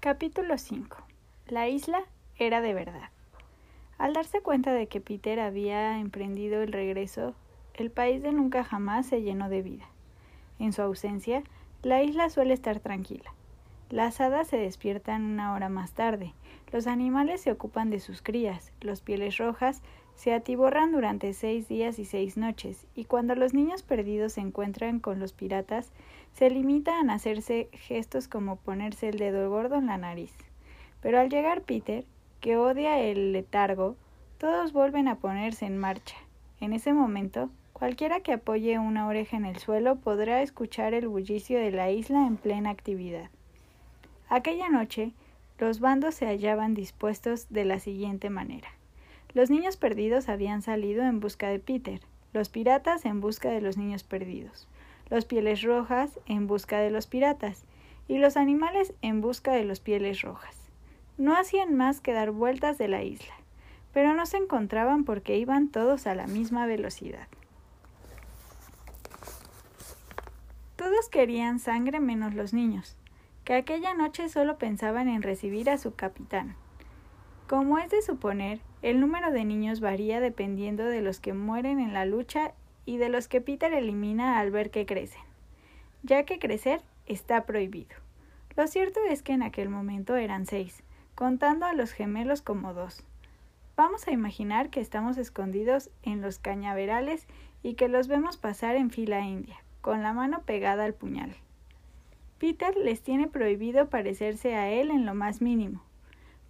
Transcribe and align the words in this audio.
Capítulo 0.00 0.56
5. 0.56 0.96
La 1.48 1.68
isla 1.68 2.04
era 2.38 2.62
de 2.62 2.72
verdad. 2.72 3.10
Al 3.98 4.14
darse 4.14 4.40
cuenta 4.40 4.72
de 4.72 4.86
que 4.86 5.02
Peter 5.02 5.38
había 5.38 5.98
emprendido 5.98 6.62
el 6.62 6.72
regreso, 6.72 7.34
el 7.74 7.90
país 7.90 8.22
de 8.22 8.32
nunca 8.32 8.64
jamás 8.64 9.04
se 9.04 9.20
llenó 9.20 9.50
de 9.50 9.60
vida. 9.60 9.84
En 10.58 10.72
su 10.72 10.80
ausencia, 10.80 11.42
la 11.82 12.02
isla 12.02 12.30
suele 12.30 12.54
estar 12.54 12.80
tranquila. 12.80 13.34
Las 13.90 14.22
hadas 14.22 14.48
se 14.48 14.56
despiertan 14.56 15.22
una 15.22 15.52
hora 15.52 15.68
más 15.68 15.92
tarde, 15.92 16.32
los 16.72 16.86
animales 16.86 17.42
se 17.42 17.52
ocupan 17.52 17.90
de 17.90 18.00
sus 18.00 18.22
crías, 18.22 18.72
los 18.80 19.02
pieles 19.02 19.36
rojas 19.36 19.82
se 20.14 20.32
atiborran 20.32 20.92
durante 20.92 21.32
seis 21.32 21.68
días 21.68 21.98
y 21.98 22.04
seis 22.04 22.36
noches, 22.36 22.86
y 22.94 23.04
cuando 23.04 23.34
los 23.34 23.54
niños 23.54 23.82
perdidos 23.82 24.34
se 24.34 24.40
encuentran 24.40 25.00
con 25.00 25.18
los 25.18 25.32
piratas, 25.32 25.92
se 26.32 26.50
limitan 26.50 27.10
a 27.10 27.14
hacerse 27.14 27.68
gestos 27.72 28.28
como 28.28 28.56
ponerse 28.56 29.08
el 29.08 29.18
dedo 29.18 29.48
gordo 29.50 29.76
en 29.76 29.86
la 29.86 29.96
nariz. 29.96 30.32
Pero 31.00 31.18
al 31.18 31.30
llegar 31.30 31.62
Peter, 31.62 32.04
que 32.40 32.56
odia 32.56 32.98
el 32.98 33.32
letargo, 33.32 33.96
todos 34.38 34.72
vuelven 34.72 35.08
a 35.08 35.16
ponerse 35.16 35.66
en 35.66 35.78
marcha. 35.78 36.16
En 36.60 36.72
ese 36.72 36.92
momento, 36.92 37.50
cualquiera 37.72 38.20
que 38.20 38.32
apoye 38.32 38.78
una 38.78 39.06
oreja 39.06 39.36
en 39.36 39.44
el 39.44 39.56
suelo 39.56 39.96
podrá 39.96 40.42
escuchar 40.42 40.94
el 40.94 41.08
bullicio 41.08 41.58
de 41.58 41.70
la 41.70 41.90
isla 41.90 42.26
en 42.26 42.36
plena 42.36 42.70
actividad. 42.70 43.30
Aquella 44.28 44.68
noche, 44.68 45.12
los 45.58 45.80
bandos 45.80 46.14
se 46.14 46.26
hallaban 46.26 46.74
dispuestos 46.74 47.48
de 47.50 47.64
la 47.64 47.78
siguiente 47.80 48.30
manera. 48.30 48.68
Los 49.32 49.50
niños 49.50 49.76
perdidos 49.76 50.28
habían 50.28 50.62
salido 50.62 51.02
en 51.04 51.20
busca 51.20 51.48
de 51.48 51.58
Peter, 51.58 52.00
los 52.32 52.48
piratas 52.48 53.04
en 53.04 53.20
busca 53.20 53.50
de 53.50 53.60
los 53.60 53.76
niños 53.76 54.02
perdidos 54.02 54.68
los 55.10 55.24
pieles 55.24 55.62
rojas 55.62 56.18
en 56.26 56.46
busca 56.46 56.78
de 56.78 56.90
los 56.90 57.06
piratas 57.08 57.64
y 58.08 58.18
los 58.18 58.36
animales 58.36 58.94
en 59.02 59.20
busca 59.20 59.52
de 59.52 59.64
los 59.64 59.80
pieles 59.80 60.22
rojas. 60.22 60.56
No 61.18 61.36
hacían 61.36 61.76
más 61.76 62.00
que 62.00 62.12
dar 62.12 62.30
vueltas 62.30 62.78
de 62.78 62.88
la 62.88 63.02
isla, 63.02 63.34
pero 63.92 64.14
no 64.14 64.24
se 64.24 64.38
encontraban 64.38 65.04
porque 65.04 65.36
iban 65.36 65.68
todos 65.68 66.06
a 66.06 66.14
la 66.14 66.26
misma 66.26 66.64
velocidad. 66.66 67.26
Todos 70.76 71.08
querían 71.10 71.58
sangre 71.58 72.00
menos 72.00 72.34
los 72.34 72.54
niños, 72.54 72.96
que 73.44 73.54
aquella 73.54 73.92
noche 73.94 74.28
solo 74.28 74.58
pensaban 74.58 75.08
en 75.08 75.22
recibir 75.22 75.68
a 75.68 75.76
su 75.76 75.94
capitán. 75.94 76.54
Como 77.48 77.78
es 77.78 77.90
de 77.90 78.00
suponer, 78.00 78.60
el 78.82 79.00
número 79.00 79.30
de 79.30 79.44
niños 79.44 79.80
varía 79.80 80.20
dependiendo 80.20 80.84
de 80.84 81.02
los 81.02 81.20
que 81.20 81.34
mueren 81.34 81.80
en 81.80 81.92
la 81.92 82.04
lucha 82.04 82.54
y 82.86 82.96
de 82.96 83.08
los 83.08 83.28
que 83.28 83.40
Peter 83.40 83.72
elimina 83.72 84.38
al 84.38 84.50
ver 84.50 84.70
que 84.70 84.86
crecen, 84.86 85.22
ya 86.02 86.24
que 86.24 86.38
crecer 86.38 86.82
está 87.06 87.44
prohibido. 87.44 87.94
Lo 88.56 88.66
cierto 88.66 89.00
es 89.08 89.22
que 89.22 89.32
en 89.32 89.42
aquel 89.42 89.68
momento 89.68 90.16
eran 90.16 90.46
seis, 90.46 90.82
contando 91.14 91.66
a 91.66 91.74
los 91.74 91.92
gemelos 91.92 92.42
como 92.42 92.74
dos. 92.74 93.04
Vamos 93.76 94.06
a 94.08 94.12
imaginar 94.12 94.70
que 94.70 94.80
estamos 94.80 95.18
escondidos 95.18 95.90
en 96.02 96.20
los 96.20 96.38
cañaverales 96.38 97.26
y 97.62 97.74
que 97.74 97.88
los 97.88 98.08
vemos 98.08 98.36
pasar 98.36 98.76
en 98.76 98.90
fila 98.90 99.20
india, 99.20 99.56
con 99.80 100.02
la 100.02 100.12
mano 100.12 100.42
pegada 100.42 100.84
al 100.84 100.94
puñal. 100.94 101.34
Peter 102.38 102.74
les 102.76 103.02
tiene 103.02 103.28
prohibido 103.28 103.90
parecerse 103.90 104.54
a 104.54 104.70
él 104.70 104.90
en 104.90 105.04
lo 105.04 105.14
más 105.14 105.42
mínimo. 105.42 105.82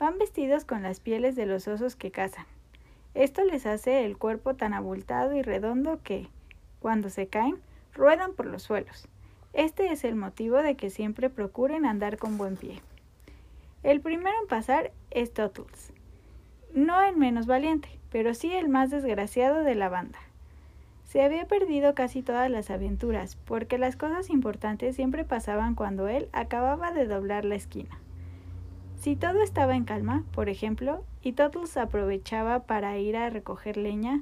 Van 0.01 0.19
vestidos 0.19 0.65
con 0.65 0.83
las 0.83 0.99
pieles 0.99 1.37
de 1.37 1.47
los 1.47 1.69
osos 1.69 1.95
que 1.95 2.11
cazan, 2.11 2.47
esto 3.15 3.45
les 3.45 3.67
hace 3.67 4.05
el 4.05 4.17
cuerpo 4.17 4.55
tan 4.55 4.73
abultado 4.73 5.35
y 5.35 5.43
redondo 5.43 5.99
que, 6.03 6.29
cuando 6.79 7.11
se 7.11 7.27
caen, 7.27 7.57
ruedan 7.93 8.35
por 8.35 8.47
los 8.47 8.63
suelos. 8.63 9.09
Este 9.53 9.91
es 9.91 10.05
el 10.05 10.15
motivo 10.15 10.59
de 10.59 10.77
que 10.77 10.91
siempre 10.91 11.29
procuren 11.29 11.87
andar 11.87 12.19
con 12.19 12.39
buen 12.39 12.57
pie. 12.57 12.81
El 13.83 14.01
primero 14.01 14.37
en 14.41 14.47
pasar 14.47 14.93
es 15.11 15.35
Tottles. 15.35 15.93
No 16.73 17.03
el 17.03 17.17
menos 17.17 17.47
valiente, 17.47 17.89
pero 18.13 18.33
sí 18.35 18.53
el 18.53 18.69
más 18.69 18.91
desgraciado 18.91 19.65
de 19.65 19.75
la 19.75 19.89
banda. 19.89 20.21
Se 21.05 21.23
había 21.23 21.47
perdido 21.47 21.97
casi 21.97 22.23
todas 22.23 22.49
las 22.49 22.71
aventuras, 22.71 23.37
porque 23.45 23.77
las 23.77 23.97
cosas 23.97 24.31
importantes 24.31 24.95
siempre 24.95 25.25
pasaban 25.25 25.75
cuando 25.75 26.07
él 26.07 26.29
acababa 26.33 26.93
de 26.93 27.07
doblar 27.07 27.45
la 27.45 27.57
esquina. 27.57 27.99
Si 29.01 29.17
todo 29.17 29.43
estaba 29.43 29.77
en 29.77 29.85
calma, 29.85 30.25
por 30.31 30.51
ejemplo, 30.51 31.03
y 31.23 31.33
Tottles 31.33 31.79
aprovechaba 31.79 32.65
para 32.65 32.99
ir 32.99 33.17
a 33.17 33.31
recoger 33.31 33.79
leña, 33.79 34.21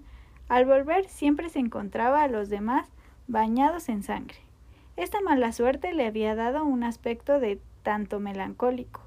al 0.49 0.67
volver 0.67 1.09
siempre 1.09 1.49
se 1.49 1.59
encontraba 1.59 2.23
a 2.23 2.29
los 2.29 2.49
demás 2.49 2.87
bañados 3.27 3.89
en 3.89 4.05
sangre. 4.05 4.39
Esta 4.97 5.21
mala 5.21 5.51
suerte 5.51 5.93
le 5.95 6.07
había 6.07 6.37
dado 6.37 6.65
un 6.65 6.85
aspecto 6.85 7.41
de 7.41 7.61
tanto 7.83 8.21
melancólico, 8.21 9.01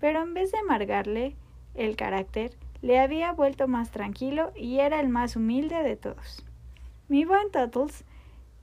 pero 0.00 0.20
en 0.20 0.34
vez 0.34 0.52
de 0.52 0.58
amargarle 0.58 1.34
el 1.74 1.96
carácter, 1.96 2.54
le 2.82 3.00
había 3.00 3.32
vuelto 3.32 3.68
más 3.68 3.90
tranquilo 3.90 4.52
y 4.54 4.80
era 4.80 5.00
el 5.00 5.08
más 5.08 5.34
humilde 5.34 5.82
de 5.82 5.96
todos. 5.96 6.44
Mi 7.08 7.24
buen 7.24 7.50
Tottles, 7.50 8.04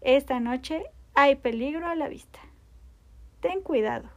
esta 0.02 0.40
noche 0.40 0.84
hay 1.16 1.36
peligro 1.36 1.88
a 1.88 1.96
la 1.96 2.10
vista. 2.10 2.40
Ten 3.42 3.62
cuidado. 3.62 4.13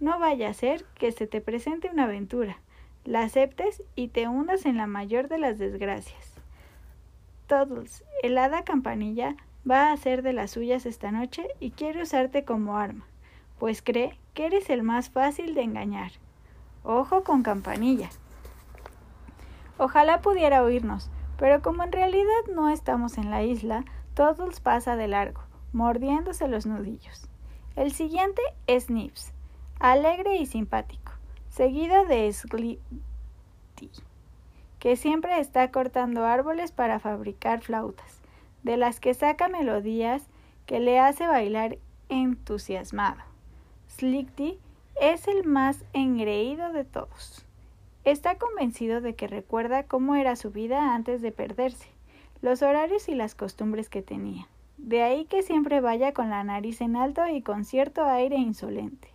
No 0.00 0.20
vaya 0.20 0.48
a 0.48 0.54
ser 0.54 0.84
que 0.94 1.10
se 1.10 1.26
te 1.26 1.40
presente 1.40 1.90
una 1.90 2.04
aventura, 2.04 2.58
la 3.04 3.22
aceptes 3.22 3.82
y 3.96 4.08
te 4.08 4.28
hundas 4.28 4.64
en 4.64 4.76
la 4.76 4.86
mayor 4.86 5.26
de 5.26 5.38
las 5.38 5.58
desgracias. 5.58 6.34
Toddles, 7.48 8.04
el 8.22 8.38
hada 8.38 8.62
campanilla 8.62 9.34
va 9.68 9.88
a 9.88 9.92
hacer 9.92 10.22
de 10.22 10.32
las 10.32 10.52
suyas 10.52 10.86
esta 10.86 11.10
noche 11.10 11.48
y 11.58 11.72
quiere 11.72 12.02
usarte 12.02 12.44
como 12.44 12.76
arma, 12.76 13.06
pues 13.58 13.82
cree 13.82 14.16
que 14.34 14.46
eres 14.46 14.70
el 14.70 14.84
más 14.84 15.10
fácil 15.10 15.56
de 15.56 15.62
engañar. 15.62 16.12
Ojo 16.84 17.24
con 17.24 17.42
campanilla. 17.42 18.08
Ojalá 19.78 20.20
pudiera 20.20 20.62
oírnos, 20.62 21.10
pero 21.38 21.60
como 21.60 21.82
en 21.82 21.90
realidad 21.90 22.44
no 22.54 22.70
estamos 22.70 23.18
en 23.18 23.30
la 23.30 23.42
isla, 23.42 23.84
Toddles 24.14 24.60
pasa 24.60 24.94
de 24.94 25.08
largo, 25.08 25.42
mordiéndose 25.72 26.46
los 26.46 26.66
nudillos. 26.66 27.28
El 27.74 27.90
siguiente 27.90 28.42
es 28.68 28.90
Nips 28.90 29.32
alegre 29.80 30.36
y 30.38 30.46
simpático, 30.46 31.12
seguido 31.50 32.04
de 32.04 32.32
Slitty, 32.32 32.80
que 34.80 34.96
siempre 34.96 35.38
está 35.38 35.70
cortando 35.70 36.24
árboles 36.24 36.72
para 36.72 36.98
fabricar 36.98 37.60
flautas, 37.60 38.20
de 38.64 38.76
las 38.76 38.98
que 38.98 39.14
saca 39.14 39.48
melodías 39.48 40.26
que 40.66 40.80
le 40.80 40.98
hace 40.98 41.26
bailar 41.26 41.78
entusiasmado. 42.08 43.22
Slicky 43.88 44.58
es 45.00 45.28
el 45.28 45.44
más 45.44 45.84
engreído 45.92 46.72
de 46.72 46.84
todos. 46.84 47.46
Está 48.04 48.36
convencido 48.36 49.00
de 49.00 49.14
que 49.14 49.28
recuerda 49.28 49.84
cómo 49.84 50.16
era 50.16 50.34
su 50.34 50.50
vida 50.50 50.94
antes 50.94 51.22
de 51.22 51.30
perderse, 51.30 51.88
los 52.42 52.62
horarios 52.62 53.08
y 53.08 53.14
las 53.14 53.34
costumbres 53.34 53.88
que 53.88 54.02
tenía. 54.02 54.48
De 54.76 55.02
ahí 55.02 55.24
que 55.24 55.42
siempre 55.42 55.80
vaya 55.80 56.12
con 56.12 56.30
la 56.30 56.42
nariz 56.42 56.80
en 56.80 56.96
alto 56.96 57.26
y 57.28 57.42
con 57.42 57.64
cierto 57.64 58.04
aire 58.04 58.36
insolente. 58.36 59.08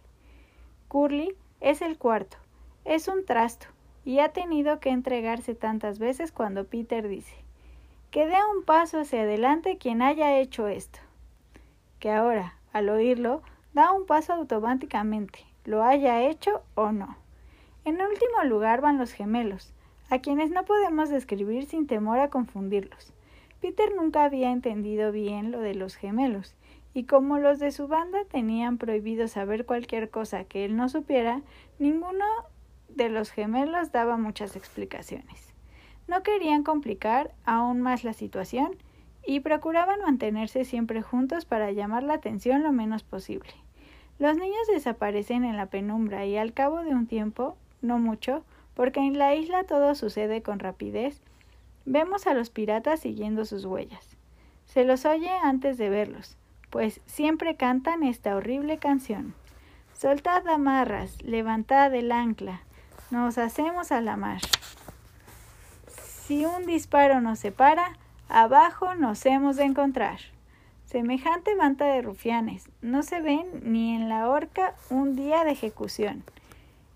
Curly 0.94 1.36
es 1.60 1.82
el 1.82 1.98
cuarto. 1.98 2.38
Es 2.86 3.08
un 3.08 3.26
trasto 3.26 3.66
y 4.06 4.20
ha 4.20 4.30
tenido 4.30 4.80
que 4.80 4.92
entregarse 4.92 5.56
tantas 5.56 5.98
veces 5.98 6.32
cuando 6.32 6.68
Peter 6.68 7.08
dice 7.08 7.34
que 8.12 8.28
dé 8.28 8.36
un 8.56 8.64
paso 8.64 9.00
hacia 9.00 9.22
adelante 9.22 9.80
quien 9.80 10.04
haya 10.04 10.38
hecho 10.38 10.68
esto. 10.68 11.00
Que 11.98 12.12
ahora, 12.12 12.60
al 12.74 12.90
oírlo, 12.90 13.42
da 13.74 13.92
un 13.92 14.06
paso 14.06 14.34
automáticamente, 14.34 15.40
lo 15.66 15.84
haya 15.84 16.22
hecho 16.22 16.62
o 16.76 16.92
no. 16.92 17.18
En 17.86 18.00
último 18.00 18.44
lugar 18.44 18.82
van 18.82 19.00
los 19.00 19.14
gemelos, 19.14 19.74
a 20.12 20.20
quienes 20.20 20.52
no 20.52 20.64
podemos 20.64 21.10
describir 21.10 21.66
sin 21.66 21.88
temor 21.88 22.20
a 22.20 22.30
confundirlos. 22.30 23.14
Peter 23.62 23.96
nunca 23.96 24.26
había 24.26 24.52
entendido 24.52 25.12
bien 25.12 25.50
lo 25.50 25.60
de 25.60 25.74
los 25.74 25.96
gemelos, 25.96 26.54
y 26.94 27.06
como 27.06 27.40
los 27.40 27.60
de 27.60 27.72
su 27.72 27.88
banda 27.88 28.20
tenían 28.26 28.78
prohibido 28.78 29.28
saber 29.28 29.66
cualquier 29.66 30.10
cosa 30.10 30.44
que 30.44 30.66
él 30.66 30.76
no 30.76 30.90
supiera, 30.90 31.42
ninguno 31.80 32.26
de 32.90 33.10
los 33.10 33.32
gemelos 33.32 33.92
daba 33.92 34.18
muchas 34.18 34.56
explicaciones. 34.56 35.54
No 36.08 36.22
querían 36.22 36.64
complicar 36.64 37.32
aún 37.46 37.82
más 37.82 38.04
la 38.04 38.14
situación 38.14 38.76
y 39.26 39.40
procuraban 39.40 40.02
mantenerse 40.02 40.66
siempre 40.66 41.02
juntos 41.02 41.46
para 41.46 41.72
llamar 41.72 42.04
la 42.04 42.16
atención 42.16 42.62
lo 42.62 42.72
menos 42.72 43.04
posible. 43.04 43.54
Los 44.20 44.38
niños 44.38 44.68
desaparecen 44.72 45.44
en 45.44 45.58
la 45.58 45.68
penumbra 45.68 46.26
y 46.26 46.38
al 46.38 46.54
cabo 46.54 46.84
de 46.84 46.94
un 46.94 47.08
tiempo, 47.08 47.58
no 47.82 48.00
mucho, 48.00 48.44
porque 48.76 49.00
en 49.00 49.18
la 49.18 49.34
isla 49.36 49.64
todo 49.64 49.96
sucede 49.96 50.44
con 50.44 50.60
rapidez, 50.60 51.22
vemos 51.86 52.28
a 52.28 52.34
los 52.34 52.50
piratas 52.50 53.00
siguiendo 53.00 53.46
sus 53.46 53.66
huellas. 53.66 54.18
Se 54.66 54.84
los 54.84 55.06
oye 55.06 55.30
antes 55.30 55.78
de 55.78 55.90
verlos, 55.90 56.38
pues 56.74 57.02
siempre 57.06 57.56
cantan 57.56 58.02
esta 58.02 58.36
horrible 58.36 58.80
canción. 58.80 59.36
Soltad 59.94 60.48
amarras, 60.48 61.22
levantad 61.22 61.94
el 61.94 62.12
ancla, 62.12 62.62
nos 63.12 63.38
hacemos 63.38 63.92
a 63.92 64.02
la 64.02 64.18
mar. 64.18 64.42
Si 66.26 66.46
un 66.46 66.66
disparo 66.66 67.22
nos 67.22 67.38
separa, 67.38 67.96
abajo 68.28 68.96
nos 68.96 69.24
hemos 69.28 69.56
de 69.56 69.66
encontrar. 69.66 70.18
Semejante 70.86 71.56
manta 71.56 71.86
de 71.86 72.02
rufianes 72.02 72.68
no 72.82 73.04
se 73.04 73.22
ven 73.22 73.46
ni 73.62 73.96
en 73.96 74.10
la 74.10 74.28
horca 74.28 74.74
un 74.90 75.16
día 75.16 75.44
de 75.44 75.52
ejecución. 75.52 76.24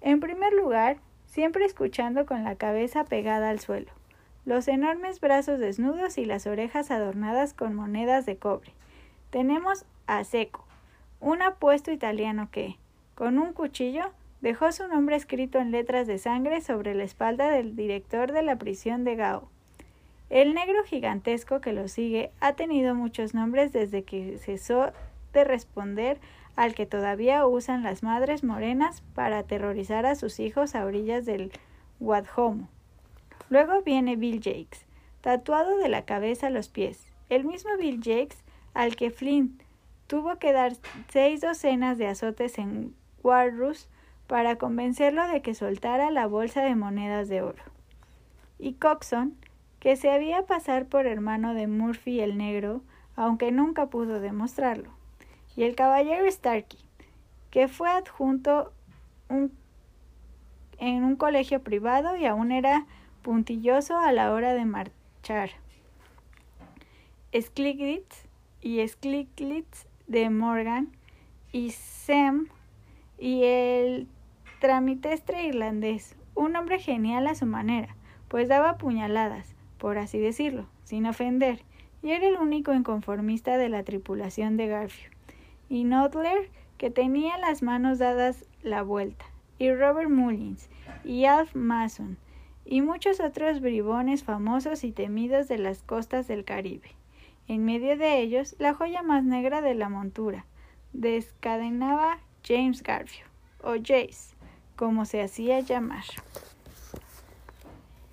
En 0.02 0.20
primer 0.20 0.54
lugar, 0.54 0.98
siempre 1.28 1.66
escuchando 1.66 2.26
con 2.26 2.44
la 2.44 2.56
cabeza 2.56 3.04
pegada 3.04 3.52
al 3.52 3.60
suelo, 3.60 3.92
los 4.44 4.68
enormes 4.68 5.20
brazos 5.20 5.60
desnudos 5.60 6.18
y 6.18 6.26
las 6.26 6.48
orejas 6.48 6.90
adornadas 6.90 7.54
con 7.54 7.76
monedas 7.76 8.26
de 8.26 8.38
cobre. 8.38 8.74
Tenemos 9.30 9.86
a 10.08 10.24
Seco, 10.24 10.66
un 11.20 11.42
apuesto 11.42 11.92
italiano 11.92 12.48
que, 12.50 12.78
con 13.14 13.40
un 13.40 13.52
cuchillo, 13.52 14.12
dejó 14.40 14.72
su 14.72 14.88
nombre 14.88 15.18
escrito 15.18 15.60
en 15.60 15.72
letras 15.72 16.08
de 16.08 16.18
sangre 16.18 16.62
sobre 16.62 16.96
la 16.96 17.04
espalda 17.04 17.50
del 17.50 17.76
director 17.76 18.32
de 18.32 18.42
la 18.42 18.56
prisión 18.56 19.04
de 19.04 19.18
Gao. 19.18 19.50
El 20.30 20.54
negro 20.54 20.84
gigantesco 20.86 21.60
que 21.60 21.74
lo 21.74 21.90
sigue 21.90 22.32
ha 22.40 22.54
tenido 22.54 22.96
muchos 22.96 23.34
nombres 23.34 23.74
desde 23.74 24.04
que 24.04 24.38
cesó 24.38 24.92
de 25.34 25.44
responder 25.44 26.20
al 26.56 26.74
que 26.74 26.86
todavía 26.86 27.46
usan 27.46 27.84
las 27.84 28.04
madres 28.04 28.46
morenas 28.46 29.02
para 29.14 29.40
aterrorizar 29.40 30.06
a 30.06 30.16
sus 30.16 30.40
hijos 30.40 30.74
a 30.74 30.86
orillas 30.86 31.26
del 31.26 31.52
Wadhomo. 32.00 32.70
Luego 33.50 33.82
viene 33.82 34.16
Bill 34.16 34.42
Jakes, 34.42 34.86
tatuado 35.20 35.78
de 35.78 35.90
la 35.90 36.06
cabeza 36.06 36.48
a 36.48 36.50
los 36.50 36.70
pies, 36.70 37.12
el 37.30 37.44
mismo 37.44 37.72
Bill 37.78 37.98
Jakes 37.98 38.38
al 38.74 38.96
que 38.96 39.12
Flint 39.12 39.62
tuvo 40.08 40.38
que 40.38 40.54
dar 40.54 40.74
seis 41.10 41.42
docenas 41.42 41.98
de 41.98 42.08
azotes 42.08 42.58
en 42.58 42.96
Walrus 43.24 43.90
para 44.28 44.58
convencerlo 44.58 45.28
de 45.28 45.42
que 45.42 45.56
soltara 45.56 46.12
la 46.12 46.28
bolsa 46.28 46.62
de 46.62 46.76
monedas 46.76 47.30
de 47.30 47.42
oro. 47.42 47.64
Y 48.60 48.74
Coxon, 48.74 49.36
que 49.80 49.96
se 49.96 50.12
había 50.12 50.46
pasar 50.46 50.86
por 50.86 51.06
hermano 51.06 51.54
de 51.54 51.68
Murphy 51.68 52.20
el 52.20 52.38
negro, 52.38 52.82
aunque 53.16 53.52
nunca 53.52 53.88
pudo 53.88 54.20
demostrarlo 54.20 54.98
y 55.58 55.64
el 55.64 55.76
caballero 55.76 56.30
Starkey, 56.32 56.80
que 57.50 57.68
fue 57.68 57.90
adjunto 57.90 58.72
en 60.78 61.04
un 61.04 61.16
colegio 61.16 61.64
privado 61.64 62.16
y 62.16 62.26
aún 62.26 62.52
era 62.52 62.86
puntilloso 63.24 63.98
a 63.98 64.12
la 64.12 64.32
hora 64.32 64.54
de 64.54 64.66
marchar. 64.66 65.50
Y 68.62 68.88
Skliglitz 68.88 69.88
de 70.08 70.30
Morgan 70.30 70.90
y 71.52 71.72
Sam 71.72 72.48
y 73.18 73.44
el 73.44 74.08
tramitestre 74.60 75.46
irlandés, 75.46 76.16
un 76.36 76.56
hombre 76.56 76.80
genial 76.80 77.28
a 77.28 77.36
su 77.36 77.46
manera, 77.46 77.96
pues 78.28 78.48
daba 78.48 78.78
puñaladas, 78.78 79.56
por 79.78 79.98
así 79.98 80.20
decirlo, 80.20 80.68
sin 80.84 81.06
ofender, 81.06 81.64
y 82.02 82.12
era 82.12 82.28
el 82.28 82.38
único 82.38 82.74
inconformista 82.74 83.58
de 83.58 83.70
la 83.70 83.84
tripulación 83.84 84.58
de 84.58 84.68
Garfield 84.68 85.14
y 85.70 85.84
Nodler, 85.84 86.50
que 86.78 86.92
tenía 86.92 87.38
las 87.38 87.64
manos 87.64 88.00
dadas 88.00 88.46
la 88.62 88.84
vuelta, 88.84 89.26
y 89.58 89.72
Robert 89.72 90.10
Mullins, 90.10 90.70
y 91.04 91.26
Alf 91.26 91.56
Mason, 91.56 92.18
y 92.66 92.82
muchos 92.82 93.20
otros 93.20 93.62
bribones 93.62 94.24
famosos 94.24 94.84
y 94.84 94.92
temidos 94.92 95.48
de 95.48 95.58
las 95.58 95.84
costas 95.84 96.28
del 96.28 96.44
Caribe. 96.44 96.97
En 97.48 97.64
medio 97.64 97.98
de 97.98 98.20
ellos, 98.20 98.56
la 98.60 98.74
joya 98.74 99.04
más 99.04 99.24
negra 99.24 99.62
de 99.62 99.74
la 99.74 99.88
montura, 99.88 100.46
descadenaba 100.92 102.18
James 102.44 102.84
Garfield, 102.84 103.30
o 103.64 103.76
Jace, 103.76 104.36
como 104.76 105.06
se 105.06 105.22
hacía 105.22 105.62
llamar. 105.62 106.04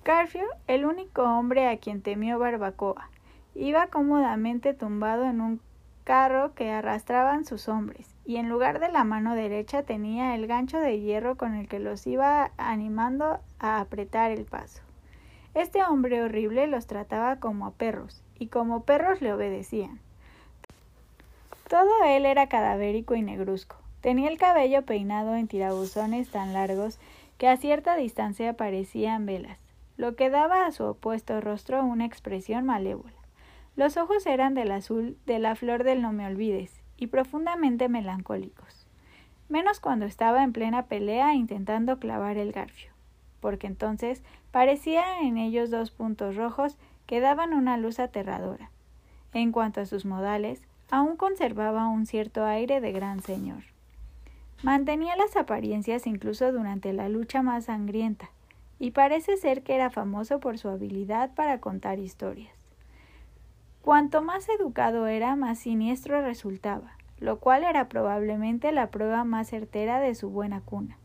Garfield, 0.05 0.49
el 0.67 0.85
único 0.85 1.23
hombre 1.23 1.67
a 1.67 1.77
quien 1.77 2.01
temió 2.01 2.39
Barbacoa, 2.39 3.09
iba 3.55 3.87
cómodamente 3.87 4.73
tumbado 4.73 5.25
en 5.25 5.41
un 5.41 5.59
carro 6.05 6.53
que 6.53 6.71
arrastraban 6.71 7.43
sus 7.43 7.67
hombres, 7.67 8.15
y 8.23 8.37
en 8.37 8.47
lugar 8.47 8.79
de 8.79 8.89
la 8.89 9.03
mano 9.03 9.35
derecha 9.35 9.83
tenía 9.83 10.35
el 10.35 10.47
gancho 10.47 10.79
de 10.79 11.01
hierro 11.01 11.35
con 11.35 11.55
el 11.55 11.67
que 11.67 11.79
los 11.79 12.07
iba 12.07 12.51
animando 12.57 13.39
a 13.59 13.81
apretar 13.81 14.31
el 14.31 14.45
paso. 14.45 14.81
Este 15.53 15.83
hombre 15.83 16.21
horrible 16.21 16.67
los 16.67 16.87
trataba 16.87 17.39
como 17.39 17.65
a 17.65 17.71
perros, 17.71 18.24
y 18.39 18.47
como 18.47 18.83
perros 18.83 19.21
le 19.21 19.33
obedecían. 19.33 19.99
Todo 21.69 22.03
él 22.05 22.25
era 22.25 22.47
cadavérico 22.47 23.15
y 23.15 23.21
negruzco. 23.21 23.77
Tenía 24.01 24.29
el 24.29 24.37
cabello 24.37 24.83
peinado 24.83 25.35
en 25.35 25.47
tirabuzones 25.47 26.29
tan 26.29 26.53
largos 26.53 26.99
que 27.37 27.47
a 27.47 27.57
cierta 27.57 27.95
distancia 27.95 28.53
parecían 28.53 29.25
velas, 29.25 29.57
lo 29.97 30.15
que 30.15 30.29
daba 30.29 30.65
a 30.65 30.71
su 30.71 30.83
opuesto 30.83 31.41
rostro 31.41 31.83
una 31.83 32.05
expresión 32.05 32.65
malévola. 32.65 33.15
Los 33.75 33.97
ojos 33.97 34.25
eran 34.25 34.53
del 34.53 34.71
azul 34.71 35.17
de 35.25 35.39
la 35.39 35.55
flor 35.55 35.83
del 35.83 36.01
no 36.01 36.13
me 36.13 36.25
olvides 36.25 36.81
y 36.97 37.07
profundamente 37.07 37.89
melancólicos, 37.89 38.87
menos 39.49 39.79
cuando 39.79 40.05
estaba 40.05 40.43
en 40.43 40.53
plena 40.53 40.85
pelea 40.85 41.33
intentando 41.33 41.99
clavar 41.99 42.37
el 42.37 42.51
garfio, 42.51 42.91
porque 43.41 43.67
entonces 43.67 44.23
parecía 44.51 45.21
en 45.21 45.37
ellos 45.37 45.71
dos 45.71 45.91
puntos 45.91 46.35
rojos 46.35 46.77
que 47.05 47.19
daban 47.19 47.53
una 47.53 47.77
luz 47.77 47.99
aterradora. 47.99 48.71
En 49.33 49.51
cuanto 49.51 49.81
a 49.81 49.85
sus 49.85 50.05
modales, 50.05 50.61
aún 50.89 51.17
conservaba 51.17 51.87
un 51.87 52.05
cierto 52.05 52.45
aire 52.45 52.81
de 52.81 52.91
gran 52.91 53.21
señor. 53.21 53.63
Mantenía 54.63 55.15
las 55.15 55.35
apariencias 55.35 56.07
incluso 56.07 56.51
durante 56.51 56.93
la 56.93 57.09
lucha 57.09 57.41
más 57.41 57.65
sangrienta, 57.65 58.29
y 58.79 58.91
parece 58.91 59.37
ser 59.37 59.63
que 59.63 59.75
era 59.75 59.89
famoso 59.89 60.39
por 60.39 60.57
su 60.57 60.69
habilidad 60.69 61.33
para 61.33 61.59
contar 61.59 61.99
historias. 61.99 62.53
Cuanto 63.81 64.21
más 64.21 64.49
educado 64.49 65.07
era, 65.07 65.35
más 65.35 65.59
siniestro 65.59 66.21
resultaba, 66.21 66.97
lo 67.19 67.39
cual 67.39 67.63
era 67.63 67.87
probablemente 67.87 68.71
la 68.71 68.89
prueba 68.89 69.23
más 69.23 69.49
certera 69.49 69.99
de 69.99 70.15
su 70.15 70.29
buena 70.29 70.61
cuna. 70.61 70.97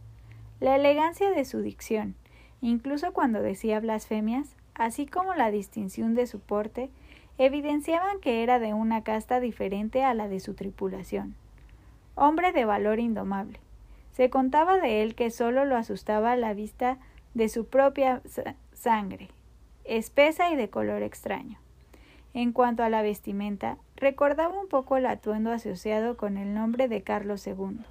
La 0.61 0.77
elegancia 0.77 1.31
de 1.31 1.45
su 1.45 1.61
dicción, 1.61 2.15
incluso 2.61 3.13
cuando 3.13 3.43
decía 3.43 3.81
blasfemias, 3.81 4.57
así 4.81 5.05
como 5.05 5.35
la 5.35 5.51
distinción 5.51 6.15
de 6.15 6.27
su 6.27 6.41
porte, 6.41 6.89
evidenciaban 7.37 8.19
que 8.19 8.43
era 8.43 8.59
de 8.59 8.73
una 8.73 9.05
casta 9.05 9.39
diferente 9.39 10.03
a 10.05 10.15
la 10.15 10.27
de 10.27 10.41
su 10.41 10.55
tripulación. 10.55 11.35
Hombre 12.15 12.53
de 12.53 12.65
valor 12.65 12.99
indomable. 12.99 13.61
Se 14.13 14.31
contaba 14.31 14.79
de 14.79 15.03
él 15.03 15.15
que 15.15 15.31
sólo 15.31 15.67
lo 15.67 15.77
asustaba 15.77 16.35
la 16.35 16.55
vista 16.55 16.97
de 17.35 17.51
su 17.51 17.67
propia 17.67 18.23
sangre, 18.73 19.29
espesa 19.85 20.51
y 20.51 20.57
de 20.57 20.71
color 20.71 21.03
extraño. 21.03 21.59
En 22.33 22.53
cuanto 22.53 22.83
a 22.83 22.89
la 22.89 23.03
vestimenta, 23.03 23.77
recordaba 23.97 24.59
un 24.59 24.69
poco 24.69 24.97
el 24.97 25.05
atuendo 25.05 25.53
asociado 25.53 26.17
con 26.17 26.39
el 26.39 26.55
nombre 26.55 26.89
de 26.89 27.03
Carlos 27.03 27.47
II, 27.47 27.85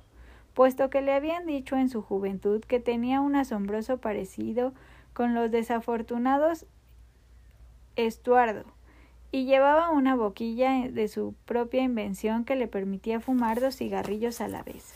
puesto 0.56 0.90
que 0.90 1.04
le 1.04 1.14
habían 1.14 1.46
dicho 1.46 1.76
en 1.76 1.88
su 1.88 2.02
juventud 2.02 2.64
que 2.64 2.80
tenía 2.80 3.22
un 3.22 3.36
asombroso 3.36 4.00
parecido 4.00 4.74
con 5.14 5.36
los 5.36 5.52
desafortunados 5.52 6.66
Estuardo, 8.06 8.64
y 9.30 9.44
llevaba 9.44 9.90
una 9.90 10.16
boquilla 10.16 10.88
de 10.90 11.10
su 11.10 11.36
propia 11.46 11.84
invención 11.84 12.46
que 12.46 12.56
le 12.56 12.68
permitía 12.68 13.20
fumar 13.20 13.60
dos 13.60 13.76
cigarrillos 13.76 14.40
a 14.40 14.48
la 14.48 14.64
vez. 14.64 14.94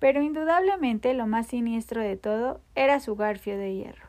Pero 0.00 0.20
indudablemente 0.20 1.14
lo 1.14 1.28
más 1.28 1.46
siniestro 1.46 2.00
de 2.00 2.16
todo 2.16 2.60
era 2.74 2.98
su 2.98 3.14
garfio 3.14 3.56
de 3.56 3.76
hierro. 3.76 4.08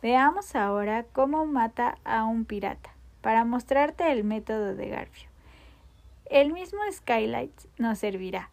Veamos 0.00 0.54
ahora 0.56 1.04
cómo 1.12 1.44
mata 1.44 1.98
a 2.04 2.24
un 2.24 2.46
pirata 2.46 2.94
para 3.20 3.44
mostrarte 3.44 4.10
el 4.12 4.24
método 4.24 4.74
de 4.74 4.88
Garfio. 4.88 5.28
El 6.24 6.52
mismo 6.52 6.80
Skylight 6.90 7.52
nos 7.76 7.98
servirá. 7.98 8.50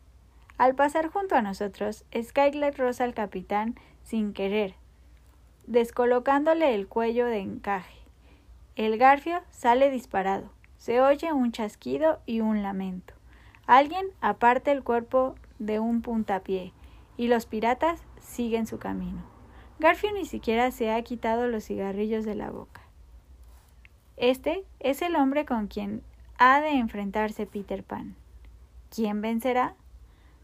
Al 0.58 0.76
pasar 0.76 1.08
junto 1.08 1.36
a 1.36 1.42
nosotros, 1.42 2.04
Skylight 2.14 2.78
roza 2.78 3.06
al 3.06 3.14
capitán 3.14 3.76
sin 4.04 4.34
querer, 4.34 4.76
descolocándole 5.68 6.76
el 6.76 6.88
cuello 6.88 7.28
de 7.28 7.40
encaje. 7.40 8.03
El 8.76 8.98
garfio 8.98 9.42
sale 9.52 9.92
disparado. 9.92 10.50
Se 10.78 11.00
oye 11.00 11.32
un 11.32 11.52
chasquido 11.52 12.22
y 12.26 12.42
un 12.42 12.64
lamento. 12.64 13.14
Alguien 13.68 14.08
aparte 14.20 14.72
el 14.72 14.84
cuerpo 14.84 15.36
de 15.60 15.80
un 15.80 16.02
puntapié 16.02 16.74
y 17.16 17.28
los 17.28 17.46
piratas 17.46 18.02
siguen 18.20 18.66
su 18.66 18.80
camino. 18.80 19.22
Garfio 19.78 20.12
ni 20.12 20.26
siquiera 20.26 20.72
se 20.72 20.92
ha 20.92 21.02
quitado 21.04 21.48
los 21.48 21.66
cigarrillos 21.66 22.26
de 22.26 22.36
la 22.36 22.50
boca. 22.50 22.82
Este 24.18 24.64
es 24.80 25.02
el 25.02 25.16
hombre 25.16 25.46
con 25.46 25.68
quien 25.68 26.02
ha 26.38 26.60
de 26.60 26.72
enfrentarse 26.72 27.46
Peter 27.46 27.84
Pan. 27.84 28.16
¿Quién 28.90 29.22
vencerá? 29.22 29.76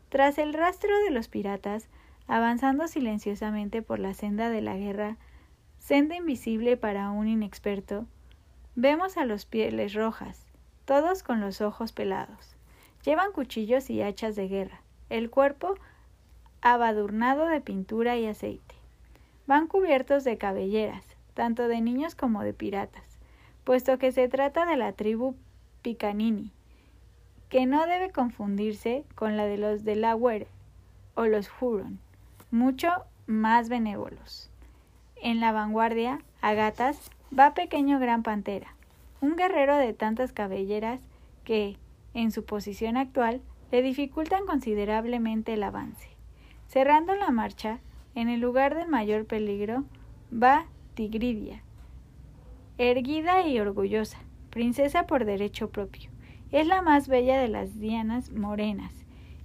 Tras 0.09 0.37
el 0.37 0.53
rastro 0.53 0.91
de 1.03 1.11
los 1.11 1.27
piratas, 1.27 1.89
avanzando 2.27 2.87
silenciosamente 2.87 3.81
por 3.81 3.99
la 3.99 4.13
senda 4.13 4.49
de 4.49 4.61
la 4.61 4.77
guerra, 4.77 5.17
senda 5.79 6.15
invisible 6.15 6.77
para 6.77 7.09
un 7.11 7.27
inexperto, 7.27 8.05
vemos 8.79 9.17
a 9.17 9.25
los 9.25 9.45
pieles 9.45 9.93
rojas, 9.93 10.45
todos 10.85 11.23
con 11.23 11.41
los 11.41 11.61
ojos 11.61 11.91
pelados. 11.91 12.55
Llevan 13.03 13.31
cuchillos 13.31 13.89
y 13.89 14.01
hachas 14.01 14.35
de 14.35 14.47
guerra, 14.47 14.81
el 15.09 15.29
cuerpo 15.29 15.75
abadurnado 16.61 17.47
de 17.47 17.61
pintura 17.61 18.17
y 18.17 18.25
aceite. 18.25 18.75
Van 19.47 19.67
cubiertos 19.67 20.23
de 20.23 20.37
cabelleras, 20.37 21.05
tanto 21.33 21.67
de 21.67 21.81
niños 21.81 22.15
como 22.15 22.43
de 22.43 22.53
piratas 22.53 23.19
puesto 23.69 23.99
que 23.99 24.11
se 24.11 24.27
trata 24.27 24.65
de 24.65 24.77
la 24.77 24.93
tribu 24.93 25.35
Picanini, 25.83 26.51
que 27.49 27.67
no 27.67 27.85
debe 27.85 28.09
confundirse 28.09 29.05
con 29.13 29.37
la 29.37 29.45
de 29.45 29.59
los 29.59 29.83
Delaware 29.83 30.47
o 31.13 31.25
los 31.27 31.51
Huron, 31.61 31.99
mucho 32.49 32.89
más 33.27 33.69
benévolos. 33.69 34.49
En 35.21 35.39
la 35.39 35.51
vanguardia, 35.51 36.19
a 36.41 36.55
gatas, 36.55 37.11
va 37.37 37.53
Pequeño 37.53 37.99
Gran 37.99 38.23
Pantera, 38.23 38.75
un 39.21 39.35
guerrero 39.35 39.77
de 39.77 39.93
tantas 39.93 40.33
cabelleras 40.33 40.99
que, 41.43 41.77
en 42.13 42.31
su 42.31 42.43
posición 42.43 42.97
actual, 42.97 43.41
le 43.71 43.81
dificultan 43.81 44.45
considerablemente 44.45 45.53
el 45.53 45.63
avance. 45.63 46.09
Cerrando 46.67 47.15
la 47.15 47.29
marcha, 47.29 47.79
en 48.15 48.29
el 48.29 48.39
lugar 48.39 48.75
del 48.75 48.87
mayor 48.87 49.25
peligro, 49.25 49.83
va 50.31 50.65
Tigridia, 50.95 51.63
erguida 52.77 53.47
y 53.47 53.59
orgullosa, 53.59 54.19
princesa 54.49 55.05
por 55.05 55.25
derecho 55.25 55.69
propio. 55.69 56.09
Es 56.51 56.67
la 56.67 56.81
más 56.81 57.07
bella 57.07 57.39
de 57.39 57.47
las 57.47 57.79
dianas 57.79 58.31
morenas 58.31 58.93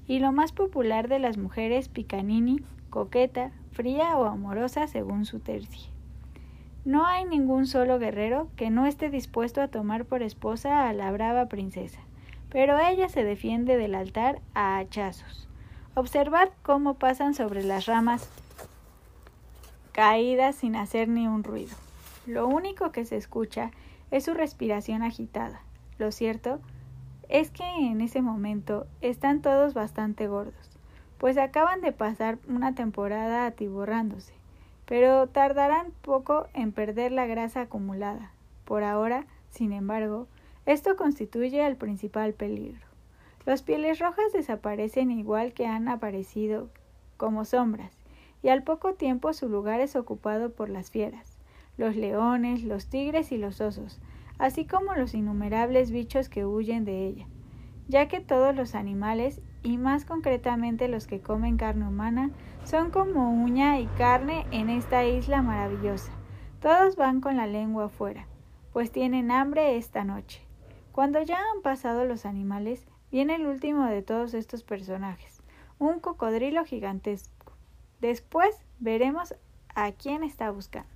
y 0.09 0.19
lo 0.19 0.33
más 0.33 0.53
popular 0.53 1.09
de 1.09 1.19
las 1.19 1.37
mujeres 1.37 1.89
picanini, 1.89 2.61
coqueta, 2.91 3.53
fría 3.73 4.17
o 4.17 4.25
amorosa 4.25 4.87
según 4.87 5.27
su 5.27 5.39
tercia. 5.39 5.94
No 6.85 7.07
hay 7.07 7.25
ningún 7.25 7.67
solo 7.67 7.99
guerrero 7.99 8.49
que 8.57 8.69
no 8.69 8.85
esté 8.85 9.09
dispuesto 9.09 9.63
a 9.63 9.69
tomar 9.69 10.05
por 10.05 10.23
esposa 10.23 10.87
a 10.87 10.93
la 10.93 11.11
brava 11.13 11.47
princesa, 11.47 12.01
pero 12.51 12.79
ella 12.79 13.09
se 13.09 13.25
defiende 13.25 13.79
del 13.79 13.95
altar 13.95 14.43
a 14.53 14.77
hachazos. 14.77 15.49
Observad 15.95 16.51
cómo 16.63 16.95
pasan 16.95 17.33
sobre 17.33 17.63
las 17.63 17.87
ramas 17.87 18.29
caídas 19.93 20.57
sin 20.57 20.77
hacer 20.77 21.09
ni 21.09 21.27
un 21.27 21.43
ruido. 21.43 21.75
Lo 22.27 22.47
único 22.47 22.93
que 22.93 23.07
se 23.07 23.17
escucha 23.17 23.71
es 24.11 24.25
su 24.25 24.35
respiración 24.35 25.03
agitada. 25.03 25.63
Lo 25.99 26.13
cierto 26.13 26.61
es 27.31 27.51
que 27.51 27.65
en 27.65 28.03
ese 28.03 28.21
momento 28.21 28.87
están 29.01 29.41
todos 29.41 29.73
bastante 29.73 30.27
gordos, 30.27 30.79
pues 31.17 31.39
acaban 31.39 31.81
de 31.81 31.93
pasar 31.93 32.39
una 32.47 32.75
temporada 32.75 33.47
atiborrándose, 33.47 34.35
pero 34.87 35.29
tardarán 35.29 35.93
poco 36.03 36.47
en 36.55 36.73
perder 36.73 37.13
la 37.13 37.27
grasa 37.27 37.63
acumulada. 37.63 38.33
Por 38.65 38.85
ahora, 38.85 39.27
sin 39.51 39.73
embargo, 39.73 40.27
esto 40.67 40.97
constituye 40.97 41.67
el 41.67 41.77
principal 41.77 42.33
peligro. 42.33 42.87
Los 43.47 43.63
pieles 43.63 43.99
rojas 43.99 44.33
desaparecen 44.33 45.11
igual 45.11 45.53
que 45.53 45.67
han 45.67 45.89
aparecido 45.89 46.71
como 47.17 47.45
sombras, 47.45 47.93
y 48.43 48.49
al 48.49 48.63
poco 48.63 48.95
tiempo 48.95 49.33
su 49.33 49.49
lugar 49.49 49.81
es 49.81 49.97
ocupado 49.97 50.53
por 50.53 50.69
las 50.69 50.91
fieras, 50.91 51.39
los 51.77 51.97
leones, 51.97 52.63
los 52.63 52.87
tigres 52.87 53.33
y 53.33 53.39
los 53.39 53.61
osos, 53.61 54.01
así 54.39 54.67
como 54.67 54.95
los 54.95 55.15
innumerables 55.15 55.91
bichos 55.91 56.29
que 56.29 56.47
huyen 56.47 56.85
de 56.85 57.07
ella, 57.07 57.27
ya 57.89 58.09
que 58.09 58.21
todos 58.21 58.55
los 58.55 58.75
animales, 58.75 59.41
y 59.65 59.79
más 59.79 60.05
concretamente 60.05 60.87
los 60.87 61.09
que 61.09 61.21
comen 61.21 61.57
carne 61.57 61.89
humana, 61.89 62.31
son 62.65 62.91
como 62.91 63.33
uña 63.33 63.81
y 63.81 63.87
carne 63.87 64.47
en 64.53 64.71
esta 64.71 65.05
isla 65.05 65.43
maravillosa. 65.43 66.13
Todos 66.61 66.97
van 66.97 67.21
con 67.21 67.39
la 67.39 67.47
lengua 67.47 67.87
afuera, 67.87 68.27
pues 68.73 68.93
tienen 68.93 69.31
hambre 69.31 69.77
esta 69.77 70.05
noche. 70.05 70.43
Cuando 70.93 71.21
ya 71.23 71.39
han 71.39 71.63
pasado 71.63 72.05
los 72.05 72.27
animales, 72.27 72.87
viene 73.11 73.35
el 73.37 73.47
último 73.47 73.87
de 73.87 74.03
todos 74.03 74.35
estos 74.35 74.63
personajes, 74.63 75.43
un 75.79 75.99
cocodrilo 75.99 76.65
gigantesco. 76.65 77.53
Después 78.01 78.65
veremos 78.79 79.35
a 79.75 79.93
quién 79.93 80.23
está 80.23 80.51
buscando. 80.51 80.91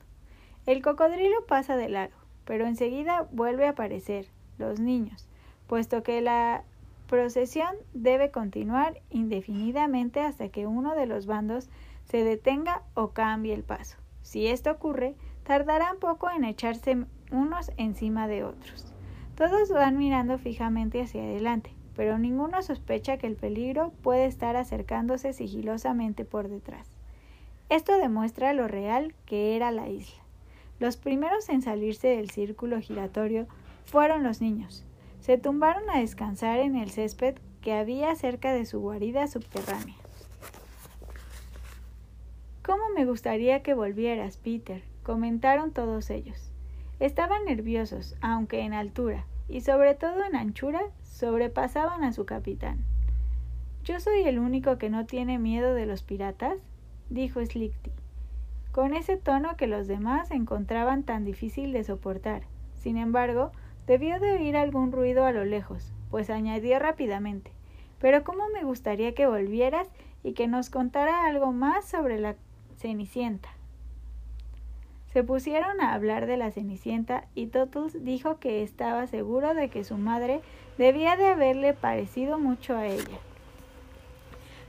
El 0.67 0.83
cocodrilo 0.83 1.47
pasa 1.47 1.77
de 1.77 1.89
largo, 1.89 2.19
pero 2.45 2.67
enseguida 2.67 3.27
vuelve 3.33 3.67
a 3.67 3.71
aparecer, 3.71 4.27
los 4.59 4.79
niños, 4.79 5.27
puesto 5.67 6.03
que 6.03 6.21
la 6.21 6.65
procesión 7.09 7.75
debe 7.95 8.31
continuar 8.31 9.01
indefinidamente 9.11 10.21
hasta 10.21 10.51
que 10.51 10.67
uno 10.67 10.95
de 10.95 11.07
los 11.07 11.27
bandos 11.27 11.69
se 12.05 12.23
detenga 12.23 12.83
o 12.95 13.09
cambie 13.09 13.55
el 13.55 13.65
paso. 13.65 13.97
Si 14.23 14.47
esto 14.47 14.71
ocurre, 14.71 15.17
tardarán 15.43 15.99
poco 15.99 16.31
en 16.31 16.45
echarse 16.45 17.05
unos 17.33 17.73
encima 17.77 18.29
de 18.29 18.45
otros. 18.45 18.93
Todos 19.35 19.71
van 19.71 19.97
mirando 19.97 20.39
fijamente 20.39 21.03
hacia 21.03 21.23
adelante, 21.23 21.73
pero 21.97 22.19
ninguno 22.19 22.63
sospecha 22.63 23.17
que 23.19 23.27
el 23.27 23.37
peligro 23.37 23.93
puede 24.03 24.27
estar 24.27 24.57
acercándose 24.57 25.33
sigilosamente 25.33 26.25
por 26.25 26.49
detrás. 26.49 26.91
Esto 27.71 27.97
demuestra 27.99 28.53
lo 28.53 28.69
real 28.69 29.15
que 29.27 29.57
era 29.57 29.71
la 29.71 29.89
isla. 29.89 30.23
Los 30.79 30.97
primeros 30.97 31.49
en 31.49 31.63
salirse 31.63 32.09
del 32.09 32.31
círculo 32.31 32.81
giratorio 32.81 33.47
fueron 33.85 34.23
los 34.23 34.41
niños. 34.41 34.85
Se 35.29 35.37
tumbaron 35.37 35.91
a 35.91 35.99
descansar 35.99 36.59
en 36.59 36.75
el 36.75 36.89
césped 36.89 37.35
que 37.61 37.75
había 37.75 38.15
cerca 38.15 38.55
de 38.55 38.65
su 38.65 38.81
guarida 38.81 39.27
subterránea. 39.27 39.95
¿Cómo 42.65 42.85
me 42.97 43.05
gustaría 43.05 43.63
que 43.63 43.75
volvieras, 43.75 44.39
Peter? 44.39 44.83
comentaron 45.03 45.73
todos 45.73 46.09
ellos. 46.09 46.51
Estaban 46.99 47.45
nerviosos, 47.45 48.17
aunque 48.23 48.61
en 48.61 48.73
altura, 48.73 49.27
y 49.51 49.61
sobre 49.61 49.95
todo 49.95 50.25
en 50.25 50.35
anchura, 50.35 50.81
sobrepasaban 51.03 52.05
a 52.05 52.15
su 52.15 52.25
capitán. 52.25 52.79
¿Yo 53.85 54.01
soy 54.01 54.23
el 54.23 54.39
único 54.39 54.79
que 54.79 54.89
no 54.89 55.05
tiene 55.05 55.39
miedo 55.39 55.75
de 55.75 55.85
los 55.85 56.03
piratas? 56.03 56.57
dijo 57.11 57.45
Slichty, 57.45 57.91
con 58.73 58.95
ese 58.95 59.19
tono 59.19 59.59
que 59.59 59.67
los 59.67 59.89
demás 59.89 60.31
encontraban 60.31 61.03
tan 61.03 61.27
difícil 61.27 61.75
de 61.75 61.85
soportar. 61.85 62.45
Sin 62.73 62.97
embargo, 62.97 63.53
debió 63.89 64.21
de 64.21 64.33
oír 64.33 64.57
algún 64.57 64.93
ruido 64.93 65.25
a 65.25 65.33
lo 65.33 65.47
lejos, 65.47 65.93
pues 66.11 66.29
añadió 66.29 66.79
rápidamente 66.79 67.51
Pero 67.99 68.23
cómo 68.23 68.49
me 68.51 68.63
gustaría 68.63 69.15
que 69.15 69.27
volvieras 69.27 69.89
y 70.23 70.35
que 70.35 70.47
nos 70.47 70.71
contara 70.71 71.25
algo 71.25 71.53
más 71.53 71.87
sobre 71.87 72.21
la 72.21 72.37
Cenicienta. 72.77 73.49
Se 75.13 75.25
pusieron 75.25 75.81
a 75.81 75.95
hablar 75.95 76.27
de 76.27 76.37
la 76.37 76.53
Cenicienta 76.53 77.25
y 77.35 77.47
Totus 77.47 78.05
dijo 78.05 78.39
que 78.39 78.63
estaba 78.63 79.07
seguro 79.07 79.55
de 79.55 79.71
que 79.71 79.83
su 79.83 79.97
madre 79.97 80.43
debía 80.77 81.17
de 81.17 81.27
haberle 81.27 81.73
parecido 81.73 82.39
mucho 82.39 82.77
a 82.77 82.87
ella. 82.87 83.19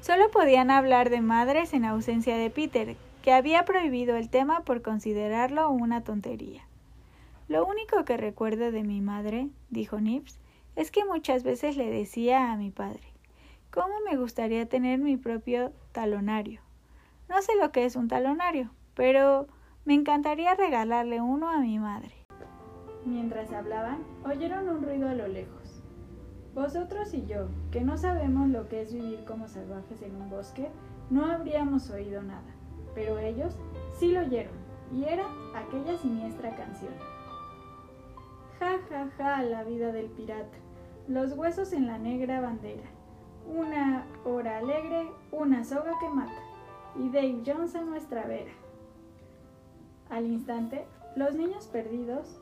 Solo 0.01 0.31
podían 0.31 0.71
hablar 0.71 1.09
de 1.09 1.19
madres 1.19 1.73
en 1.73 1.83
ausencia 1.83 2.37
de 2.37 2.49
Peter, 2.49 2.95
que 3.21 3.33
había 3.33 3.65
prohibido 3.65 4.15
el 4.15 4.29
tema 4.29 4.61
por 4.61 4.81
considerarlo 4.81 5.69
una 5.69 6.01
tontería. 6.05 6.68
Lo 7.49 7.65
único 7.65 8.05
que 8.05 8.15
recuerdo 8.15 8.71
de 8.71 8.83
mi 8.83 9.01
madre, 9.01 9.49
dijo 9.71 9.99
Nips, 9.99 10.39
es 10.75 10.91
que 10.91 11.03
muchas 11.03 11.41
veces 11.41 11.77
le 11.77 11.89
decía 11.89 12.51
a 12.51 12.57
mi 12.57 12.69
padre, 12.69 13.01
¿cómo 13.71 13.95
me 14.07 14.17
gustaría 14.17 14.69
tener 14.69 14.99
mi 14.99 15.17
propio 15.17 15.73
talonario? 15.91 16.61
No 17.27 17.41
sé 17.41 17.53
lo 17.59 17.71
que 17.71 17.85
es 17.85 17.95
un 17.95 18.07
talonario, 18.07 18.69
pero 18.93 19.47
me 19.83 19.95
encantaría 19.95 20.53
regalarle 20.53 21.21
uno 21.21 21.49
a 21.49 21.57
mi 21.57 21.79
madre. 21.79 22.13
Mientras 23.03 23.51
hablaban, 23.51 24.03
oyeron 24.23 24.69
un 24.69 24.83
ruido 24.83 25.09
a 25.09 25.15
lo 25.15 25.27
lejos. 25.27 25.81
Vosotros 26.53 27.15
y 27.15 27.25
yo, 27.25 27.47
que 27.71 27.81
no 27.81 27.97
sabemos 27.97 28.47
lo 28.49 28.67
que 28.69 28.83
es 28.83 28.93
vivir 28.93 29.25
como 29.25 29.47
salvajes 29.47 30.03
en 30.03 30.15
un 30.15 30.29
bosque, 30.29 30.69
no 31.09 31.25
habríamos 31.25 31.89
oído 31.89 32.21
nada, 32.21 32.53
pero 32.93 33.17
ellos 33.17 33.57
sí 33.97 34.11
lo 34.11 34.19
oyeron, 34.19 34.53
y 34.93 35.05
era 35.05 35.25
aquella 35.55 35.97
siniestra 35.97 36.55
canción. 36.55 36.93
Ja, 38.59 38.77
ja, 38.89 39.09
ja, 39.17 39.41
la 39.43 39.63
vida 39.63 39.91
del 39.93 40.07
pirata, 40.07 40.57
los 41.07 41.31
huesos 41.31 41.71
en 41.71 41.87
la 41.87 41.97
negra 41.97 42.41
bandera, 42.41 42.89
una 43.47 44.05
hora 44.25 44.57
alegre, 44.57 45.09
una 45.31 45.63
soga 45.63 45.93
que 45.99 46.09
mata, 46.09 46.41
y 46.95 47.09
Dave 47.09 47.41
Jones 47.45 47.75
a 47.75 47.81
nuestra 47.81 48.25
vera. 48.25 48.51
Al 50.09 50.25
instante, 50.25 50.85
los 51.15 51.35
niños 51.35 51.67
perdidos. 51.67 52.39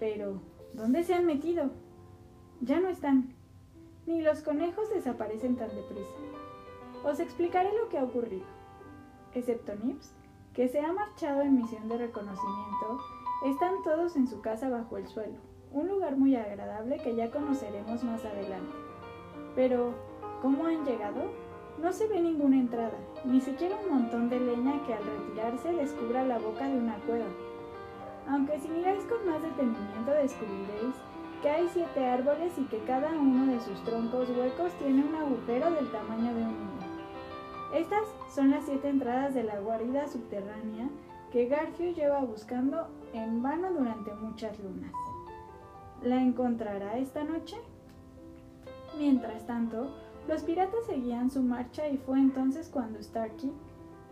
Pero, 0.00 0.40
¿dónde 0.74 1.02
se 1.04 1.14
han 1.14 1.26
metido? 1.26 1.70
Ya 2.60 2.80
no 2.80 2.88
están. 2.88 3.34
Ni 4.06 4.22
los 4.22 4.42
conejos 4.42 4.88
desaparecen 4.90 5.56
tan 5.56 5.68
deprisa. 5.68 6.08
Os 7.04 7.20
explicaré 7.20 7.70
lo 7.76 7.88
que 7.88 7.98
ha 7.98 8.04
ocurrido. 8.04 8.46
Excepto 9.34 9.74
Nips, 9.76 10.14
que 10.54 10.68
se 10.68 10.80
ha 10.80 10.92
marchado 10.92 11.42
en 11.42 11.56
misión 11.56 11.88
de 11.88 11.98
reconocimiento, 11.98 12.98
están 13.44 13.82
todos 13.84 14.16
en 14.16 14.26
su 14.26 14.40
casa 14.40 14.68
bajo 14.68 14.96
el 14.96 15.06
suelo, 15.06 15.38
un 15.70 15.88
lugar 15.88 16.16
muy 16.16 16.34
agradable 16.34 16.98
que 16.98 17.14
ya 17.14 17.30
conoceremos 17.30 18.02
más 18.02 18.24
adelante. 18.24 18.74
Pero, 19.54 19.94
¿cómo 20.42 20.66
han 20.66 20.84
llegado? 20.84 21.22
No 21.80 21.92
se 21.92 22.08
ve 22.08 22.20
ninguna 22.20 22.56
entrada, 22.56 22.98
ni 23.24 23.40
siquiera 23.40 23.76
un 23.84 23.94
montón 23.94 24.28
de 24.28 24.40
leña 24.40 24.82
que 24.84 24.94
al 24.94 25.04
retirarse 25.04 25.72
descubra 25.72 26.24
la 26.24 26.38
boca 26.38 26.68
de 26.68 26.78
una 26.78 26.96
cueva. 27.06 27.28
Aunque 28.28 28.58
si 28.58 28.68
miráis 28.68 29.04
con 29.04 29.24
más 29.26 29.40
detenimiento 29.40 30.10
descubriréis 30.10 30.96
que 31.40 31.48
hay 31.48 31.68
siete 31.68 32.04
árboles 32.06 32.58
y 32.58 32.64
que 32.64 32.78
cada 32.78 33.10
uno 33.12 33.52
de 33.52 33.60
sus 33.60 33.82
troncos 33.84 34.28
huecos 34.30 34.72
tiene 34.80 35.04
un 35.04 35.14
agujero 35.14 35.70
del 35.70 35.90
tamaño 35.92 36.34
de 36.34 36.42
un 36.42 36.58
niño. 36.58 36.78
Estas 37.72 38.08
son 38.34 38.50
las 38.50 38.64
siete 38.64 38.88
entradas 38.88 39.34
de 39.34 39.44
la 39.44 39.60
guarida 39.60 40.08
subterránea 40.08 40.88
que 41.32 41.46
Garfio 41.46 41.92
lleva 41.92 42.20
buscando 42.20 42.88
en 43.12 43.42
vano 43.42 43.72
durante 43.72 44.12
muchas 44.14 44.58
lunas. 44.58 44.92
¿La 46.02 46.22
encontrará 46.22 46.96
esta 46.96 47.24
noche? 47.24 47.56
Mientras 48.96 49.46
tanto, 49.46 49.90
los 50.26 50.42
piratas 50.42 50.86
seguían 50.86 51.30
su 51.30 51.42
marcha 51.42 51.88
y 51.88 51.98
fue 51.98 52.18
entonces 52.18 52.68
cuando 52.68 53.02
Starkey 53.02 53.52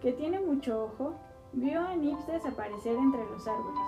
que 0.01 0.13
tiene 0.13 0.41
mucho 0.41 0.85
ojo, 0.85 1.15
vio 1.53 1.81
a 1.81 1.97
Nips 1.97 2.27
desaparecer 2.27 2.97
entre 2.97 3.25
los 3.25 3.47
árboles. 3.49 3.81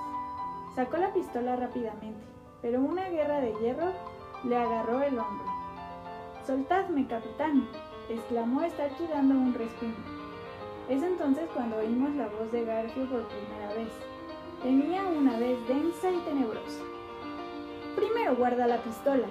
Sacó 0.75 0.97
la 0.97 1.12
pistola 1.12 1.56
rápidamente, 1.56 2.20
pero 2.62 2.80
una 2.80 3.08
guerra 3.08 3.40
de 3.40 3.52
hierro 3.61 3.92
le 4.44 4.56
agarró 4.56 5.02
el 5.02 5.18
hombro. 5.18 5.47
Soltadme, 6.47 7.06
capitán, 7.06 7.68
exclamó 8.08 8.62
Starchy 8.68 9.06
dando 9.08 9.35
un 9.35 9.52
respingo. 9.54 10.18
Es 10.88 11.02
entonces 11.02 11.45
cuando 11.52 11.76
oímos 11.76 12.14
la 12.14 12.28
voz 12.28 12.50
de 12.50 12.64
Garfield 12.64 13.11
por 13.11 13.28
primera 13.28 13.75
vez. 13.75 13.92
Tenía 14.62 15.02
una 15.02 15.38
vez 15.38 15.59
densa 15.68 16.11
y 16.11 16.16
tenebrosa. 16.21 16.80
Primero 17.95 18.37
guarda 18.37 18.66
la 18.66 18.78
pistola, 18.78 19.26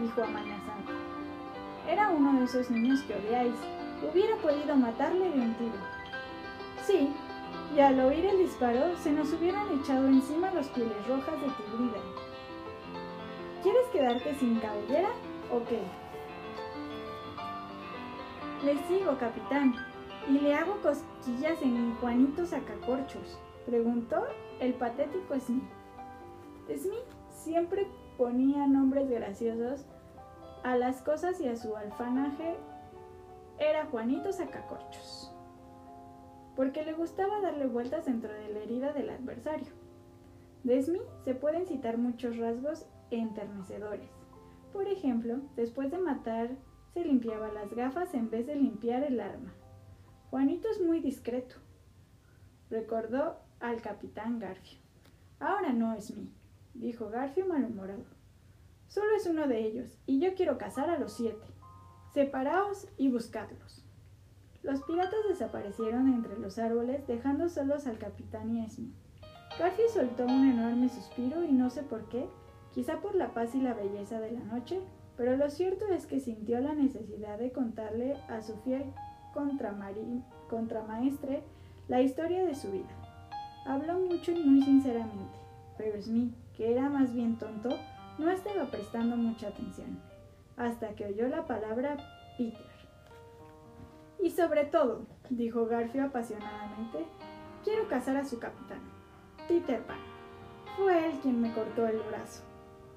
dijo 0.00 0.22
amenazando. 0.22 0.92
Era 1.88 2.10
uno 2.10 2.38
de 2.38 2.44
esos 2.44 2.70
niños 2.70 3.02
que 3.02 3.16
odiáis. 3.16 3.54
Hubiera 4.08 4.36
podido 4.36 4.76
matarle 4.76 5.28
de 5.28 5.40
un 5.40 5.54
tiro. 5.54 5.74
Sí, 6.86 7.12
y 7.74 7.80
al 7.80 7.98
oír 7.98 8.24
el 8.24 8.38
disparo 8.38 8.96
se 8.96 9.12
nos 9.12 9.32
hubieran 9.32 9.66
echado 9.80 10.06
encima 10.06 10.52
los 10.52 10.68
pieles 10.68 11.06
rojas 11.08 11.34
de 11.40 11.48
Tigrida. 11.48 12.00
¿Quieres 13.62 13.86
quedarte 13.92 14.34
sin 14.36 14.60
cabellera 14.60 15.10
o 15.50 15.64
qué? 15.64 15.80
Le 18.64 18.78
sigo, 18.86 19.18
capitán, 19.18 19.74
y 20.28 20.38
le 20.38 20.54
hago 20.54 20.80
cosquillas 20.82 21.60
en 21.62 21.94
Juanito 21.96 22.46
Sacacorchos, 22.46 23.38
preguntó 23.66 24.24
el 24.60 24.74
patético 24.74 25.38
Smith. 25.38 25.64
Smith 26.68 27.06
siempre 27.30 27.86
ponía 28.16 28.66
nombres 28.66 29.10
graciosos 29.10 29.84
a 30.62 30.76
las 30.76 31.02
cosas 31.02 31.40
y 31.40 31.48
a 31.48 31.56
su 31.56 31.76
alfanaje 31.76 32.56
era 33.58 33.86
Juanito 33.86 34.32
Sacacorchos, 34.32 35.32
porque 36.56 36.84
le 36.84 36.92
gustaba 36.92 37.40
darle 37.40 37.66
vueltas 37.66 38.06
dentro 38.06 38.32
de 38.32 38.48
la 38.48 38.60
herida 38.60 38.92
del 38.92 39.10
adversario. 39.10 39.72
De 40.62 40.80
Smith 40.80 41.02
se 41.24 41.34
pueden 41.34 41.66
citar 41.66 41.98
muchos 41.98 42.36
rasgos 42.36 42.86
enternecedores. 43.10 44.08
Por 44.72 44.86
ejemplo, 44.86 45.40
después 45.56 45.90
de 45.90 45.98
matar 45.98 46.50
se 46.94 47.04
limpiaba 47.04 47.48
las 47.52 47.74
gafas 47.74 48.14
en 48.14 48.30
vez 48.30 48.46
de 48.46 48.54
limpiar 48.54 49.02
el 49.02 49.20
arma. 49.20 49.52
Juanito 50.32 50.66
es 50.70 50.80
muy 50.80 51.00
discreto, 51.00 51.56
recordó 52.70 53.36
al 53.60 53.82
capitán 53.82 54.38
Garfio. 54.38 54.78
Ahora 55.38 55.74
no 55.74 55.92
es 55.92 56.16
mí, 56.16 56.32
dijo 56.72 57.10
Garfio 57.10 57.44
malhumorado. 57.44 58.06
Solo 58.88 59.14
es 59.14 59.26
uno 59.26 59.46
de 59.46 59.60
ellos, 59.60 59.98
y 60.06 60.20
yo 60.20 60.34
quiero 60.34 60.56
cazar 60.56 60.88
a 60.88 60.98
los 60.98 61.12
siete. 61.12 61.46
Separaos 62.14 62.88
y 62.96 63.10
buscadlos. 63.10 63.84
Los 64.62 64.82
piratas 64.84 65.20
desaparecieron 65.28 66.08
entre 66.08 66.38
los 66.38 66.58
árboles, 66.58 67.06
dejando 67.06 67.50
solos 67.50 67.86
al 67.86 67.98
capitán 67.98 68.56
y 68.56 68.64
a 68.64 68.70
Smith. 68.70 68.94
Garfio 69.58 69.86
soltó 69.90 70.24
un 70.24 70.48
enorme 70.48 70.88
suspiro 70.88 71.44
y 71.44 71.52
no 71.52 71.68
sé 71.68 71.82
por 71.82 72.08
qué, 72.08 72.26
quizá 72.72 73.02
por 73.02 73.14
la 73.16 73.34
paz 73.34 73.54
y 73.54 73.60
la 73.60 73.74
belleza 73.74 74.18
de 74.18 74.32
la 74.32 74.44
noche, 74.44 74.80
pero 75.14 75.36
lo 75.36 75.50
cierto 75.50 75.88
es 75.88 76.06
que 76.06 76.20
sintió 76.20 76.58
la 76.60 76.72
necesidad 76.72 77.38
de 77.38 77.52
contarle 77.52 78.14
a 78.30 78.40
su 78.40 78.56
fiel 78.62 78.94
contramaestre 79.32 81.42
la 81.88 82.00
historia 82.00 82.44
de 82.44 82.54
su 82.54 82.70
vida. 82.70 82.90
Habló 83.66 83.98
mucho 84.00 84.32
y 84.32 84.42
muy 84.42 84.62
sinceramente, 84.62 85.38
pero 85.76 86.00
Smith, 86.00 86.34
que 86.56 86.72
era 86.72 86.88
más 86.88 87.14
bien 87.14 87.38
tonto, 87.38 87.70
no 88.18 88.30
estaba 88.30 88.66
prestando 88.66 89.16
mucha 89.16 89.48
atención, 89.48 89.98
hasta 90.56 90.94
que 90.94 91.06
oyó 91.06 91.28
la 91.28 91.46
palabra 91.46 91.96
Peter. 92.36 92.72
Y 94.22 94.30
sobre 94.30 94.64
todo, 94.64 95.06
dijo 95.30 95.66
Garfio 95.66 96.04
apasionadamente, 96.04 97.04
quiero 97.64 97.88
casar 97.88 98.16
a 98.16 98.24
su 98.24 98.38
capitán, 98.38 98.80
Peter 99.48 99.82
Pan. 99.84 99.98
Fue 100.76 101.06
él 101.06 101.18
quien 101.20 101.40
me 101.40 101.52
cortó 101.52 101.86
el 101.86 101.98
brazo 101.98 102.42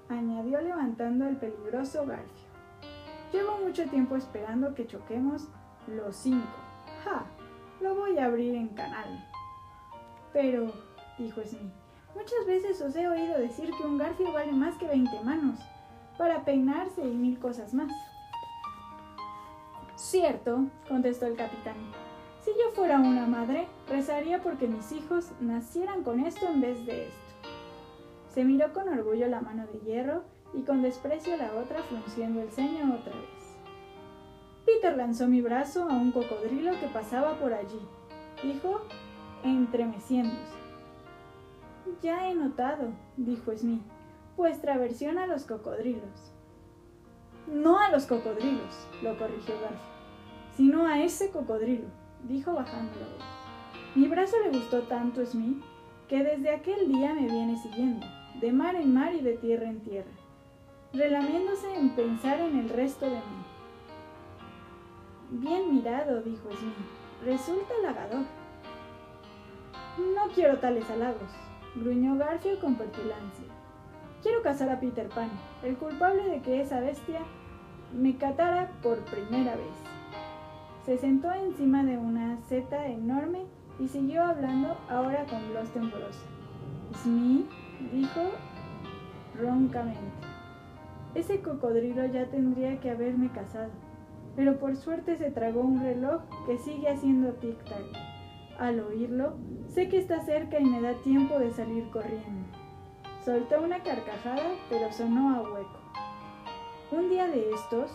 añadió 0.09 0.61
levantando 0.61 1.27
el 1.27 1.37
peligroso 1.37 2.05
garfio. 2.05 2.45
Llevo 3.31 3.57
mucho 3.59 3.87
tiempo 3.89 4.15
esperando 4.15 4.75
que 4.75 4.87
choquemos 4.87 5.49
los 5.87 6.15
cinco. 6.15 6.47
¡Ja! 7.03 7.25
Lo 7.81 7.95
voy 7.95 8.17
a 8.17 8.25
abrir 8.25 8.55
en 8.55 8.69
canal. 8.69 9.27
Pero, 10.33 10.71
dijo 11.17 11.41
Smith, 11.43 11.73
muchas 12.15 12.45
veces 12.47 12.81
os 12.81 12.95
he 12.95 13.07
oído 13.07 13.37
decir 13.37 13.71
que 13.77 13.83
un 13.85 13.97
garfio 13.97 14.31
vale 14.31 14.51
más 14.51 14.75
que 14.75 14.87
veinte 14.87 15.19
manos, 15.23 15.59
para 16.17 16.43
peinarse 16.43 17.01
y 17.01 17.13
mil 17.13 17.39
cosas 17.39 17.73
más. 17.73 17.91
Cierto, 19.95 20.65
contestó 20.87 21.25
el 21.25 21.35
capitán. 21.35 21.75
Si 22.41 22.51
yo 22.51 22.71
fuera 22.75 22.99
una 22.99 23.25
madre, 23.25 23.67
rezaría 23.89 24.41
porque 24.41 24.67
mis 24.67 24.91
hijos 24.91 25.31
nacieran 25.39 26.03
con 26.03 26.19
esto 26.19 26.47
en 26.47 26.61
vez 26.61 26.85
de 26.85 27.07
esto. 27.07 27.19
Se 28.29 28.43
miró 28.43 28.71
con 28.73 28.87
orgullo 28.87 29.27
la 29.27 29.41
mano 29.41 29.65
de 29.67 29.79
hierro 29.79 30.23
y 30.53 30.61
con 30.61 30.81
desprecio 30.81 31.37
la 31.37 31.53
otra 31.55 31.81
frunciendo 31.83 32.41
el 32.41 32.51
ceño 32.51 32.93
otra 32.93 33.13
vez. 33.13 33.34
Peter 34.65 34.97
lanzó 34.97 35.27
mi 35.27 35.41
brazo 35.41 35.87
a 35.89 35.93
un 35.93 36.11
cocodrilo 36.11 36.71
que 36.79 36.87
pasaba 36.87 37.37
por 37.39 37.53
allí, 37.53 37.79
dijo, 38.43 38.81
entremeciéndose. 39.43 40.55
Ya 42.01 42.27
he 42.27 42.33
notado, 42.33 42.89
dijo 43.15 43.55
Smith, 43.55 43.83
vuestra 44.35 44.73
aversión 44.73 45.19
a 45.19 45.27
los 45.27 45.45
cocodrilos. 45.45 46.33
No 47.47 47.79
a 47.79 47.89
los 47.89 48.05
cocodrilos, 48.05 48.87
lo 49.03 49.17
corrigió 49.17 49.53
Garfield, 49.61 49.81
sino 50.57 50.87
a 50.87 51.03
ese 51.03 51.29
cocodrilo, 51.29 51.87
dijo 52.23 52.53
bajando 52.53 52.91
la 52.99 53.07
voz. 53.07 53.25
Mi 53.93 54.07
brazo 54.07 54.37
le 54.43 54.57
gustó 54.57 54.81
tanto 54.83 55.25
Smith 55.25 55.63
que 56.07 56.23
desde 56.23 56.49
aquel 56.49 56.91
día 56.91 57.13
me 57.13 57.27
viene 57.27 57.57
siguiendo 57.57 58.05
de 58.41 58.51
mar 58.51 58.75
en 58.75 58.93
mar 58.93 59.13
y 59.13 59.21
de 59.21 59.37
tierra 59.37 59.69
en 59.69 59.79
tierra, 59.81 60.11
relamiéndose 60.93 61.73
en 61.75 61.95
pensar 61.95 62.39
en 62.39 62.59
el 62.59 62.69
resto 62.69 63.05
de 63.05 63.15
mí. 63.15 63.44
Bien 65.31 65.73
mirado, 65.73 66.21
dijo 66.21 66.49
Smith, 66.51 66.75
resulta 67.23 67.73
halagador. 67.79 68.25
No 69.97 70.31
quiero 70.33 70.59
tales 70.59 70.89
halagos, 70.89 71.29
gruñó 71.75 72.17
Garfield 72.17 72.59
con 72.59 72.75
petulancia. 72.75 73.45
Quiero 74.21 74.41
casar 74.41 74.69
a 74.69 74.79
Peter 74.79 75.09
Pan, 75.09 75.29
el 75.63 75.77
culpable 75.77 76.23
de 76.23 76.41
que 76.41 76.61
esa 76.61 76.79
bestia 76.79 77.21
me 77.93 78.17
catara 78.17 78.71
por 78.83 78.99
primera 79.05 79.55
vez. 79.55 79.75
Se 80.85 80.97
sentó 80.97 81.31
encima 81.31 81.83
de 81.83 81.97
una 81.97 82.39
seta 82.43 82.85
enorme 82.87 83.45
y 83.79 83.87
siguió 83.87 84.23
hablando 84.23 84.77
ahora 84.89 85.25
con 85.25 85.53
voz 85.53 85.69
temblorosa. 85.71 86.25
Smith, 87.01 87.49
dijo 87.91 88.21
roncamente. 89.39 89.99
Ese 91.15 91.41
cocodrilo 91.41 92.05
ya 92.05 92.25
tendría 92.27 92.79
que 92.79 92.91
haberme 92.91 93.31
casado, 93.31 93.71
pero 94.35 94.59
por 94.59 94.75
suerte 94.75 95.17
se 95.17 95.31
tragó 95.31 95.61
un 95.61 95.81
reloj 95.81 96.21
que 96.45 96.57
sigue 96.57 96.89
haciendo 96.89 97.33
tic-tac. 97.39 97.85
Al 98.59 98.79
oírlo, 98.79 99.35
sé 99.67 99.89
que 99.89 99.97
está 99.97 100.21
cerca 100.21 100.59
y 100.59 100.65
me 100.65 100.81
da 100.81 100.93
tiempo 101.01 101.39
de 101.39 101.51
salir 101.51 101.89
corriendo. 101.89 102.47
Soltó 103.23 103.61
una 103.61 103.81
carcajada, 103.83 104.43
pero 104.69 104.91
sonó 104.91 105.35
a 105.35 105.41
hueco. 105.41 105.79
Un 106.91 107.09
día 107.09 107.27
de 107.27 107.51
estos, 107.51 107.91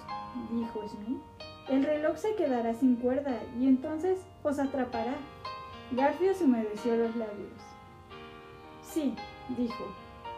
dijo 0.50 0.87
Smith, 0.88 1.20
el 1.68 1.85
reloj 1.85 2.16
se 2.16 2.35
quedará 2.35 2.74
sin 2.74 2.96
cuerda 2.96 3.38
y 3.59 3.68
entonces 3.68 4.18
os 4.42 4.59
atrapará. 4.59 5.14
Garfio 5.92 6.35
se 6.35 6.44
humedeció 6.44 6.96
los 6.96 7.14
labios. 7.16 7.53
Sí, 8.83 9.14
dijo. 9.57 9.85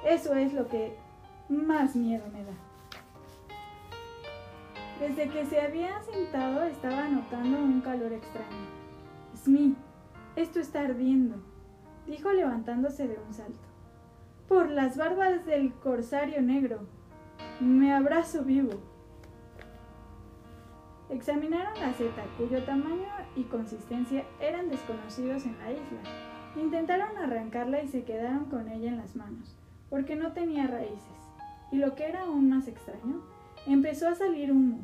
Eso 0.05 0.35
es 0.35 0.53
lo 0.53 0.69
que 0.69 0.97
más 1.49 1.97
miedo 1.97 2.25
me 2.33 2.45
da. 2.45 2.53
Desde 5.00 5.28
que 5.28 5.44
se 5.46 5.61
había 5.61 6.00
sentado 6.02 6.62
estaba 6.64 7.09
notando 7.09 7.59
un 7.59 7.81
calor 7.81 8.12
extraño. 8.12 8.66
Smith, 9.37 9.76
esto 10.37 10.61
está 10.61 10.83
ardiendo, 10.83 11.37
dijo 12.07 12.33
levantándose 12.33 13.09
de 13.09 13.18
un 13.26 13.33
salto. 13.33 13.59
Por 14.48 14.70
las 14.70 14.96
barbas 14.96 15.44
del 15.46 15.72
corsario 15.74 16.42
negro. 16.42 16.81
Me 17.61 17.92
abrazo 17.92 18.44
vivo. 18.44 18.81
Examinaron 21.11 21.78
la 21.81 21.92
seta, 21.92 22.24
cuyo 22.38 22.62
tamaño 22.64 23.09
y 23.37 23.44
consistencia 23.44 24.24
eran 24.40 24.70
desconocidos 24.70 25.44
en 25.44 25.59
la 25.59 25.72
isla 25.72 26.33
Intentaron 26.57 27.16
arrancarla 27.16 27.83
y 27.83 27.88
se 27.88 28.05
quedaron 28.05 28.44
con 28.46 28.68
ella 28.68 28.88
en 28.88 28.98
las 28.98 29.16
manos, 29.16 29.57
porque 29.88 30.16
no 30.16 30.33
tenía 30.33 30.66
raíces. 30.66 31.00
Y 31.70 31.76
lo 31.76 31.94
que 31.94 32.05
era 32.05 32.22
aún 32.22 32.50
más 32.50 32.68
extraño, 32.68 33.22
empezó 33.66 34.09
a 34.09 34.14
salir 34.14 34.53
humo. 34.53 34.81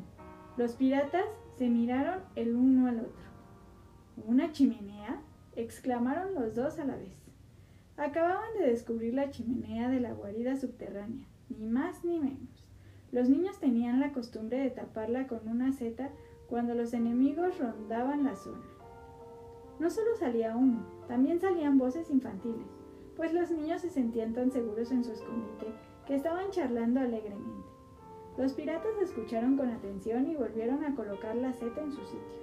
Los 0.56 0.72
piratas 0.74 1.26
se 1.56 1.68
miraron 1.68 2.20
el 2.36 2.54
uno 2.54 2.88
al 2.88 3.00
otro. 3.00 3.28
¿Una 4.26 4.52
chimenea? 4.52 5.20
exclamaron 5.56 6.34
los 6.34 6.54
dos 6.54 6.78
a 6.78 6.84
la 6.84 6.96
vez. 6.96 7.16
Acababan 7.96 8.56
de 8.58 8.68
descubrir 8.68 9.14
la 9.14 9.30
chimenea 9.30 9.88
de 9.88 9.98
la 9.98 10.12
guarida 10.12 10.56
subterránea, 10.56 11.26
ni 11.48 11.66
más 11.66 12.04
ni 12.04 12.20
menos. 12.20 12.64
Los 13.10 13.28
niños 13.28 13.58
tenían 13.58 13.98
la 13.98 14.12
costumbre 14.12 14.58
de 14.58 14.70
taparla 14.70 15.26
con 15.26 15.48
una 15.48 15.72
seta 15.72 16.10
cuando 16.48 16.74
los 16.74 16.94
enemigos 16.94 17.58
rondaban 17.58 18.22
la 18.22 18.36
zona. 18.36 18.64
No 19.80 19.90
solo 19.90 20.14
salía 20.16 20.56
humo, 20.56 20.86
también 21.08 21.40
salían 21.40 21.78
voces 21.78 22.10
infantiles, 22.10 22.68
pues 23.16 23.32
los 23.32 23.50
niños 23.50 23.80
se 23.80 23.90
sentían 23.90 24.32
tan 24.32 24.52
seguros 24.52 24.92
en 24.92 25.02
su 25.02 25.12
escondite 25.12 25.66
que 26.06 26.14
estaban 26.14 26.50
charlando 26.50 27.00
alegremente. 27.00 27.57
Los 28.38 28.53
piratas 28.53 28.96
escucharon 29.03 29.57
con 29.57 29.68
atención 29.68 30.31
y 30.31 30.37
volvieron 30.37 30.85
a 30.85 30.94
colocar 30.94 31.35
la 31.35 31.53
seta 31.53 31.83
en 31.83 31.90
su 31.90 32.05
sitio. 32.05 32.38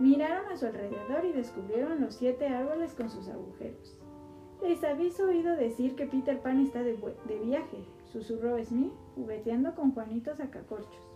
Miraron 0.00 0.50
a 0.50 0.56
su 0.56 0.66
alrededor 0.66 1.24
y 1.24 1.32
descubrieron 1.32 2.00
los 2.00 2.16
siete 2.16 2.48
árboles 2.48 2.94
con 2.94 3.08
sus 3.08 3.28
agujeros. 3.28 3.96
Les 4.60 4.82
habéis 4.82 5.20
oído 5.20 5.54
decir 5.54 5.94
que 5.94 6.06
Peter 6.06 6.40
Pan 6.40 6.58
está 6.58 6.82
de, 6.82 6.98
viaje, 7.44 7.84
susurró 8.06 8.62
Smith, 8.64 8.92
jugueteando 9.14 9.76
con 9.76 9.92
Juanito 9.92 10.34
sacacorchos. 10.34 11.08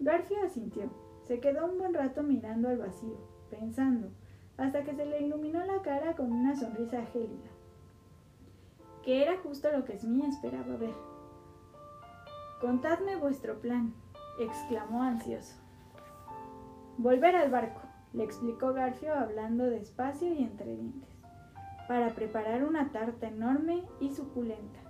Garfio 0.00 0.42
asintió. 0.44 0.90
Se 1.22 1.38
quedó 1.38 1.66
un 1.66 1.78
buen 1.78 1.94
rato 1.94 2.24
mirando 2.24 2.68
al 2.68 2.78
vacío, 2.78 3.16
pensando, 3.48 4.08
hasta 4.56 4.82
que 4.82 4.92
se 4.92 5.06
le 5.06 5.22
iluminó 5.22 5.64
la 5.64 5.82
cara 5.82 6.16
con 6.16 6.32
una 6.32 6.56
sonrisa 6.56 7.06
gélida, 7.12 7.50
que 9.04 9.22
era 9.22 9.38
justo 9.38 9.70
lo 9.70 9.84
que 9.84 9.96
Smith 9.96 10.24
esperaba 10.24 10.76
ver. 10.76 11.13
Contadme 12.64 13.16
vuestro 13.16 13.60
plan, 13.60 13.92
exclamó 14.40 15.02
ansioso. 15.02 15.54
Volver 16.96 17.36
al 17.36 17.50
barco, 17.50 17.82
le 18.14 18.24
explicó 18.24 18.72
Garfio 18.72 19.12
hablando 19.12 19.64
despacio 19.64 20.32
y 20.32 20.42
entre 20.42 20.74
dientes, 20.74 21.14
para 21.88 22.14
preparar 22.14 22.64
una 22.64 22.90
tarta 22.90 23.28
enorme 23.28 23.84
y 24.00 24.08
suculenta, 24.14 24.80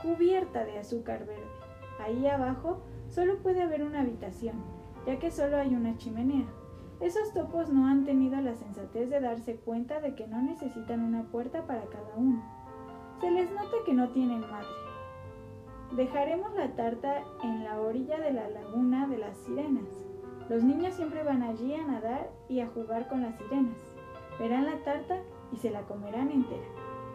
cubierta 0.00 0.64
de 0.64 0.78
azúcar 0.78 1.26
verde. 1.26 1.50
Ahí 1.98 2.28
abajo 2.28 2.84
solo 3.08 3.42
puede 3.42 3.60
haber 3.60 3.82
una 3.82 4.02
habitación, 4.02 4.62
ya 5.04 5.18
que 5.18 5.32
solo 5.32 5.56
hay 5.56 5.74
una 5.74 5.96
chimenea. 5.96 6.46
Esos 7.00 7.34
topos 7.34 7.70
no 7.70 7.88
han 7.88 8.04
tenido 8.04 8.40
la 8.40 8.54
sensatez 8.54 9.10
de 9.10 9.18
darse 9.18 9.56
cuenta 9.56 9.98
de 9.98 10.14
que 10.14 10.28
no 10.28 10.42
necesitan 10.42 11.00
una 11.00 11.24
puerta 11.24 11.66
para 11.66 11.86
cada 11.86 12.14
uno. 12.16 12.40
Se 13.20 13.32
les 13.32 13.50
nota 13.50 13.78
que 13.84 13.94
no 13.94 14.10
tienen 14.10 14.42
madre. 14.42 14.85
Dejaremos 15.92 16.52
la 16.54 16.74
tarta 16.74 17.22
en 17.42 17.64
la 17.64 17.80
orilla 17.80 18.18
de 18.18 18.32
la 18.32 18.48
laguna 18.50 19.06
de 19.06 19.18
las 19.18 19.36
sirenas. 19.38 19.88
Los 20.48 20.62
niños 20.62 20.94
siempre 20.94 21.22
van 21.22 21.42
allí 21.42 21.74
a 21.74 21.86
nadar 21.86 22.30
y 22.48 22.60
a 22.60 22.66
jugar 22.66 23.08
con 23.08 23.22
las 23.22 23.36
sirenas. 23.36 23.78
Verán 24.38 24.66
la 24.66 24.78
tarta 24.84 25.22
y 25.52 25.56
se 25.56 25.70
la 25.70 25.82
comerán 25.82 26.30
entera, 26.30 26.66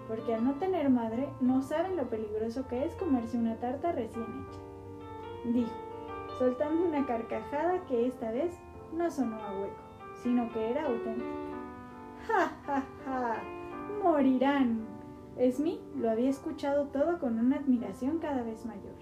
porque 0.08 0.34
al 0.34 0.44
no 0.44 0.54
tener 0.56 0.90
madre 0.90 1.30
no 1.42 1.62
saben 1.62 1.96
lo 1.96 2.10
peligroso 2.10 2.68
que 2.68 2.86
es 2.86 2.96
comerse 2.96 3.38
una 3.38 3.58
tarta 3.58 3.92
recién 3.92 4.24
hecha. 4.24 5.52
Dijo, 5.54 5.72
soltando 6.40 6.86
una 6.86 7.06
carcajada 7.06 7.86
que 7.86 8.08
esta 8.08 8.32
vez 8.32 8.58
no 8.94 9.12
sonó 9.12 9.36
a 9.36 9.60
hueco, 9.60 9.82
sino 10.24 10.50
que 10.52 10.72
era 10.72 10.86
auténtica. 10.86 11.28
¡Ja, 12.28 12.52
ja, 12.66 12.84
ja! 13.06 13.36
¡Morirán! 14.04 14.91
Smith 15.50 15.82
lo 15.96 16.12
había 16.12 16.30
escuchado 16.30 16.86
todo 16.88 17.18
con 17.20 17.40
una 17.40 17.58
admiración 17.58 18.20
cada 18.20 18.44
vez 18.44 18.66
mayor. 18.66 18.94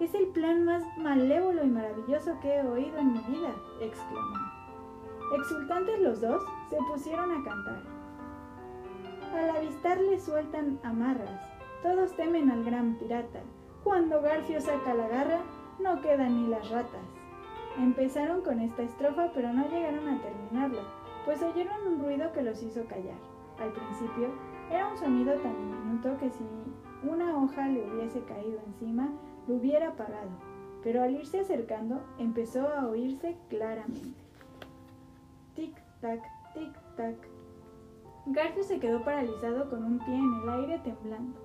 Es 0.00 0.14
el 0.14 0.28
plan 0.28 0.64
más 0.64 0.82
malévolo 0.96 1.64
y 1.64 1.68
maravilloso 1.68 2.38
que 2.40 2.56
he 2.56 2.66
oído 2.66 2.98
en 2.98 3.12
mi 3.12 3.20
vida, 3.20 3.54
exclamó. 3.80 4.36
Exultantes 5.34 6.00
los 6.00 6.20
dos, 6.20 6.42
se 6.70 6.76
pusieron 6.76 7.30
a 7.30 7.44
cantar. 7.44 7.82
Al 9.34 9.50
avistarle 9.50 10.18
sueltan 10.18 10.78
amarras, 10.82 11.40
todos 11.82 12.14
temen 12.16 12.50
al 12.50 12.64
gran 12.64 12.94
pirata. 12.96 13.40
Cuando 13.84 14.22
Garfio 14.22 14.60
saca 14.60 14.94
la 14.94 15.08
garra, 15.08 15.40
no 15.78 16.00
quedan 16.00 16.42
ni 16.42 16.48
las 16.48 16.70
ratas. 16.70 17.04
Empezaron 17.78 18.40
con 18.42 18.60
esta 18.60 18.82
estrofa, 18.82 19.30
pero 19.34 19.52
no 19.52 19.68
llegaron 19.68 20.08
a 20.08 20.22
terminarla, 20.22 20.82
pues 21.24 21.42
oyeron 21.42 21.86
un 21.86 22.00
ruido 22.02 22.32
que 22.32 22.42
los 22.42 22.62
hizo 22.62 22.84
callar. 22.86 23.18
Al 23.58 23.72
principio, 23.72 24.30
era 24.70 24.88
un 24.88 24.96
sonido 24.96 25.34
tan 25.34 25.54
diminuto 25.56 26.18
que 26.18 26.30
si 26.30 26.44
una 27.08 27.36
hoja 27.36 27.68
le 27.68 27.88
hubiese 27.90 28.20
caído 28.22 28.60
encima, 28.66 29.08
lo 29.46 29.56
hubiera 29.56 29.88
apagado, 29.88 30.30
pero 30.82 31.02
al 31.02 31.12
irse 31.12 31.40
acercando 31.40 32.02
empezó 32.18 32.68
a 32.68 32.86
oírse 32.86 33.36
claramente. 33.48 34.20
Tic-tac, 35.54 36.22
tic-tac. 36.54 37.16
Garfio 38.26 38.64
se 38.64 38.80
quedó 38.80 39.04
paralizado 39.04 39.70
con 39.70 39.84
un 39.84 39.98
pie 40.00 40.14
en 40.14 40.34
el 40.42 40.48
aire 40.48 40.78
temblando. 40.80 41.38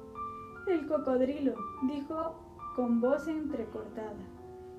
El 0.67 0.88
cocodrilo, 0.88 1.53
dijo 1.84 2.36
con 2.75 3.01
voz 3.01 3.27
entrecortada. 3.27 4.15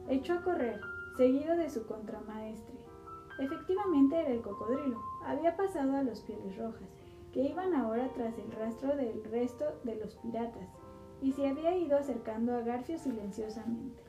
Echó 0.09 0.35
a 0.35 0.43
correr, 0.43 0.81
seguido 1.17 1.57
de 1.57 1.71
su 1.71 1.87
contramaestre. 1.87 2.75
Efectivamente 3.39 4.19
era 4.19 4.31
el 4.31 4.43
cocodrilo. 4.43 5.01
Había 5.25 5.57
pasado 5.57 5.97
a 5.97 6.03
los 6.03 6.21
pieles 6.23 6.57
rojas, 6.57 7.02
que 7.33 7.43
iban 7.43 7.75
ahora 7.75 8.11
tras 8.15 8.37
el 8.39 8.53
rastro 8.53 8.97
del 8.97 9.25
resto 9.25 9.65
de 9.85 9.97
los 9.97 10.17
piratas, 10.17 10.69
y 11.23 11.33
se 11.33 11.49
había 11.49 11.77
ido 11.77 11.97
acercando 11.97 12.55
a 12.55 12.61
Garfio 12.61 12.99
silenciosamente. 12.99 14.03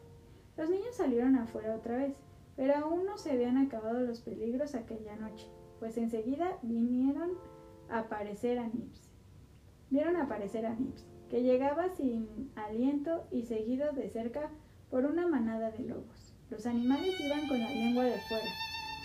Los 0.57 0.69
niños 0.69 0.95
salieron 0.95 1.35
afuera 1.35 1.75
otra 1.75 1.97
vez, 1.97 2.15
pero 2.55 2.75
aún 2.75 3.05
no 3.05 3.17
se 3.17 3.31
habían 3.31 3.57
acabado 3.57 3.99
los 4.01 4.21
peligros 4.21 4.75
aquella 4.75 5.15
noche, 5.15 5.47
pues 5.79 5.97
enseguida 5.97 6.57
vinieron 6.61 7.31
a 7.89 7.99
aparecer 7.99 8.59
a 8.59 8.67
Nips. 8.67 9.09
Vieron 9.89 10.15
aparecer 10.15 10.65
a 10.65 10.75
Nips, 10.75 11.05
que 11.29 11.43
llegaba 11.43 11.89
sin 11.89 12.51
aliento 12.55 13.25
y 13.31 13.43
seguido 13.43 13.91
de 13.93 14.09
cerca 14.09 14.49
por 14.89 15.05
una 15.05 15.27
manada 15.27 15.71
de 15.71 15.83
lobos. 15.85 16.35
Los 16.49 16.65
animales 16.65 17.19
iban 17.19 17.47
con 17.47 17.59
la 17.59 17.69
lengua 17.69 18.03
de 18.03 18.17
fuera, 18.19 18.49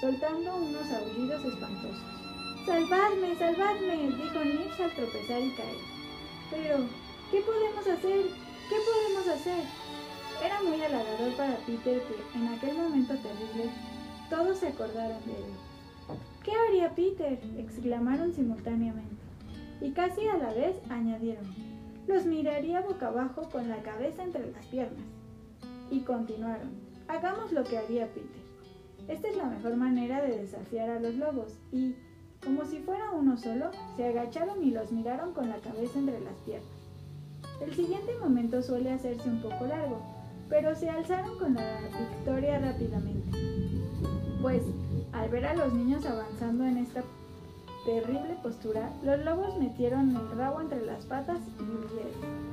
soltando 0.01 0.57
unos 0.57 0.93
aullidos 0.93 1.45
espantosos. 1.45 2.28
¡Salvadme, 2.69 3.35
salvadme! 3.37 4.11
dijo 4.11 4.45
Nips 4.45 4.81
al 4.81 4.93
tropezar 4.93 5.41
y 5.41 5.51
caer. 5.53 5.77
Pero, 6.51 6.77
¿Qué 7.31 7.43
podemos 7.43 7.87
hacer? 7.87 8.27
¿Qué 8.71 8.77
podemos 8.87 9.29
hacer? 9.29 9.65
Era 10.43 10.63
muy 10.63 10.81
halagador 10.81 11.37
para 11.37 11.57
Peter 11.59 12.01
que, 12.01 12.39
en 12.39 12.49
aquel 12.49 12.77
momento 12.77 13.15
terrible, 13.17 13.71
todos 14.31 14.59
se 14.59 14.69
acordaran 14.69 15.23
de 15.27 15.33
él. 15.33 16.19
¿Qué 16.43 16.53
haría 16.53 16.95
Peter? 16.95 17.39
exclamaron 17.59 18.33
simultáneamente. 18.33 19.23
Y 19.83 19.91
casi 19.93 20.27
a 20.27 20.39
la 20.39 20.55
vez 20.55 20.77
añadieron, 20.89 21.45
los 22.07 22.25
miraría 22.25 22.81
boca 22.81 23.09
abajo 23.09 23.51
con 23.51 23.69
la 23.69 23.83
cabeza 23.83 24.23
entre 24.23 24.51
las 24.51 24.65
piernas. 24.67 25.05
Y 25.91 26.01
continuaron, 26.01 26.71
hagamos 27.09 27.53
lo 27.53 27.65
que 27.65 27.77
haría 27.77 28.07
Peter. 28.07 28.43
Esta 29.07 29.29
es 29.29 29.37
la 29.37 29.45
mejor 29.45 29.77
manera 29.77 30.23
de 30.23 30.39
desafiar 30.39 30.89
a 30.89 31.01
los 31.01 31.15
lobos 31.15 31.59
y, 31.73 31.95
como 32.45 32.65
si 32.65 32.79
fuera 32.79 33.11
uno 33.11 33.37
solo, 33.37 33.71
se 33.97 34.07
agacharon 34.09 34.63
y 34.63 34.71
los 34.71 34.93
miraron 34.93 35.33
con 35.33 35.49
la 35.49 35.57
cabeza 35.57 35.99
entre 35.99 36.21
las 36.21 36.37
piernas. 36.45 36.69
El 37.61 37.75
siguiente 37.75 38.17
momento 38.21 38.63
suele 38.63 38.93
hacerse 38.93 39.29
un 39.29 39.43
poco 39.43 39.67
largo, 39.67 40.01
pero 40.49 40.75
se 40.75 40.89
alzaron 40.89 41.39
con 41.39 41.55
la 41.55 41.81
victoria 41.99 42.59
rápidamente. 42.59 43.39
Pues, 44.41 44.63
al 45.13 45.29
ver 45.31 45.47
a 45.47 45.55
los 45.55 45.73
niños 45.73 46.07
avanzando 46.07 46.65
en 46.65 46.79
esta 46.79 47.03
terrible 47.85 48.37
postura, 48.43 48.93
los 49.03 49.25
lobos 49.25 49.59
metieron 49.59 50.15
el 50.15 50.37
rabo 50.37 50.61
entre 50.61 50.85
las 50.85 51.05
patas 51.07 51.41
y 51.59 51.63
huyeron. 51.63 52.49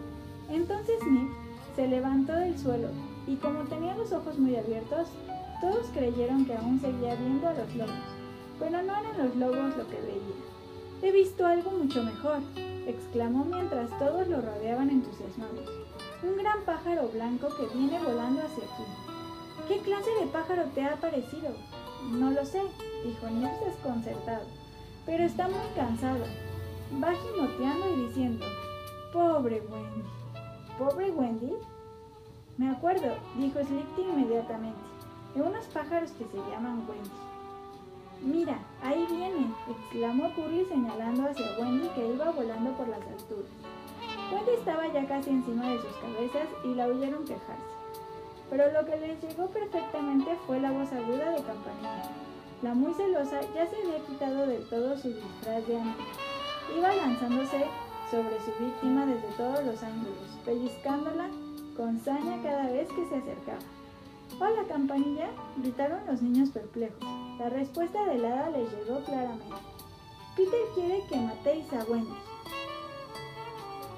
Entonces 0.50 0.96
Nick 1.10 1.30
se 1.76 1.88
levantó 1.88 2.34
del 2.34 2.58
suelo 2.58 2.88
y 3.28 3.36
como 3.36 3.64
tenía 3.64 3.96
los 3.96 4.12
ojos 4.12 4.40
muy 4.40 4.56
abiertos, 4.56 5.10
todos 5.62 5.88
creyeron 5.94 6.46
que 6.46 6.56
aún 6.56 6.80
seguía 6.80 7.16
viendo 7.16 7.48
a 7.48 7.54
los 7.54 7.76
lobos, 7.76 8.15
pero 8.60 8.82
no 8.82 8.96
eran 8.96 9.18
los 9.18 9.36
lobos 9.36 9.78
lo 9.78 9.88
que 9.88 10.02
veía. 10.02 10.36
He 11.02 11.12
visto 11.12 11.46
algo 11.46 11.72
mucho 11.72 12.04
mejor, 12.04 12.40
exclamó 12.88 13.46
mientras 13.46 13.90
todos 14.00 14.28
lo 14.28 14.42
rodeaban 14.42 14.90
entusiasmados. 14.90 15.70
Un 16.24 16.38
gran 16.38 16.62
pájaro 16.62 17.10
blanco 17.10 17.50
que 17.56 17.78
viene 17.78 18.00
volando 18.00 18.42
hacia 18.42 18.64
aquí. 18.64 18.84
¿Qué 19.68 19.80
clase 19.80 20.10
de 20.20 20.28
pájaro 20.28 20.64
te 20.74 20.84
ha 20.84 20.96
parecido? 20.96 21.50
No 22.12 22.32
lo 22.32 22.46
sé, 22.46 22.62
dijo 23.04 23.30
Nils 23.30 23.60
desconcertado, 23.66 24.46
pero 25.06 25.24
está 25.24 25.48
muy 25.48 25.68
cansado. 25.76 26.24
Va 27.04 27.14
gimoteando 27.14 27.94
y 27.94 28.08
diciendo, 28.08 28.46
pobre 29.12 29.62
Wendy. 29.62 30.04
¿Pobre 30.78 31.12
Wendy? 31.12 31.54
Me 32.58 32.70
acuerdo, 32.70 33.16
dijo 33.38 33.60
Slichty 33.60 34.02
inmediatamente, 34.02 34.80
de 35.34 35.42
unos 35.42 35.66
pájaros 35.66 36.12
que 36.12 36.26
se 36.26 36.38
llaman 36.52 36.86
Wendy. 36.88 37.35
Mira, 38.26 38.58
ahí 38.82 39.06
viene, 39.08 39.54
exclamó 39.70 40.34
Curly 40.34 40.66
señalando 40.66 41.30
hacia 41.30 41.60
Wendy 41.60 41.88
que 41.90 42.08
iba 42.08 42.32
volando 42.32 42.72
por 42.72 42.88
las 42.88 43.02
alturas. 43.02 43.52
Wendy 44.34 44.52
estaba 44.58 44.88
ya 44.88 45.06
casi 45.08 45.30
encima 45.30 45.70
de 45.70 45.80
sus 45.80 45.96
cabezas 45.98 46.48
y 46.64 46.74
la 46.74 46.88
oyeron 46.88 47.24
quejarse. 47.24 47.62
Pero 48.50 48.72
lo 48.72 48.84
que 48.84 48.98
les 48.98 49.22
llegó 49.22 49.46
perfectamente 49.50 50.36
fue 50.48 50.60
la 50.60 50.72
voz 50.72 50.92
aguda 50.92 51.30
de 51.30 51.44
Campanilla. 51.44 52.10
La 52.64 52.74
muy 52.74 52.96
celosa 52.96 53.42
ya 53.54 53.68
se 53.68 53.76
había 53.76 54.04
quitado 54.08 54.48
del 54.48 54.68
todo 54.70 54.98
su 54.98 55.10
disfraz 55.10 55.68
de 55.68 55.78
amiga. 55.80 56.06
Iba 56.76 56.96
lanzándose 56.96 57.66
sobre 58.10 58.40
su 58.40 58.52
víctima 58.60 59.06
desde 59.06 59.28
todos 59.38 59.64
los 59.64 59.84
ángulos, 59.84 60.40
pellizcándola 60.44 61.30
con 61.78 62.00
saña 62.00 62.42
cada 62.42 62.72
vez 62.72 62.90
que 62.90 63.08
se 63.08 63.18
acercaba. 63.18 63.75
¡Hola, 64.40 64.64
campanilla! 64.68 65.30
gritaron 65.58 66.06
los 66.08 66.22
niños 66.22 66.50
perplejos. 66.50 67.00
La 67.40 67.50
respuesta 67.50 68.06
del 68.06 68.26
hada 68.26 68.50
les 68.50 68.70
llegó 68.70 69.00
claramente. 69.06 69.56
Peter 70.36 70.60
quiere 70.74 71.06
que 71.08 71.16
matéis 71.16 71.72
a 71.72 71.84
Wendy. 71.86 72.14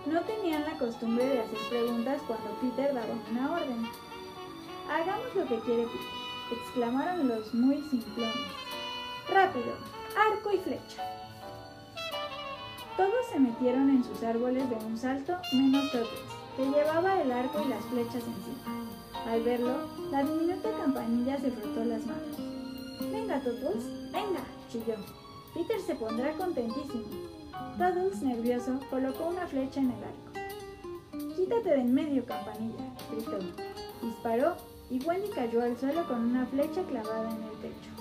No 0.05 0.21
tenían 0.21 0.63
la 0.63 0.77
costumbre 0.77 1.25
de 1.25 1.39
hacer 1.39 1.57
preguntas 1.69 2.21
cuando 2.27 2.51
Peter 2.61 2.93
daba 2.93 3.13
una 3.31 3.51
orden. 3.53 3.87
Hagamos 4.91 5.35
lo 5.35 5.47
que 5.47 5.59
quiere 5.61 5.83
Peter, 5.85 6.57
exclamaron 6.59 7.27
los 7.27 7.53
muy 7.55 7.81
simplones. 7.89 8.35
Rápido, 9.33 9.73
arco 10.15 10.53
y 10.53 10.57
flecha. 10.59 11.03
Todos 12.95 13.25
se 13.31 13.39
metieron 13.39 13.89
en 13.89 14.03
sus 14.03 14.21
árboles 14.23 14.69
de 14.69 14.75
un 14.75 14.97
salto, 14.97 15.35
menos 15.53 15.91
Totes, 15.91 16.09
que 16.55 16.65
llevaba 16.65 17.21
el 17.21 17.31
arco 17.31 17.61
y 17.65 17.69
las 17.69 17.83
flechas 17.85 18.23
encima. 18.23 18.76
Al 19.27 19.43
verlo, 19.43 19.75
la 20.09 20.23
diminuta 20.23 20.69
campanilla 20.71 21.37
se 21.37 21.51
frotó 21.51 21.83
las 21.83 22.05
manos. 22.05 22.37
Venga, 23.11 23.41
Totus, 23.41 23.83
venga, 24.13 24.41
chilló. 24.71 24.95
Peter 25.53 25.81
se 25.81 25.95
pondrá 25.95 26.31
contentísimo. 26.31 27.03
Toddles, 27.77 28.21
nervioso, 28.21 28.79
colocó 28.89 29.27
una 29.27 29.45
flecha 29.45 29.81
en 29.81 29.91
el 29.91 30.03
arco. 30.03 31.35
Quítate 31.35 31.69
de 31.69 31.81
en 31.81 31.93
medio, 31.93 32.25
campanilla, 32.25 32.93
gritó. 33.11 33.37
Disparó 34.01 34.55
y 34.89 35.03
Wendy 35.03 35.29
cayó 35.29 35.61
al 35.61 35.77
suelo 35.77 36.07
con 36.07 36.21
una 36.21 36.45
flecha 36.45 36.81
clavada 36.83 37.29
en 37.29 37.43
el 37.43 37.57
pecho. 37.59 37.96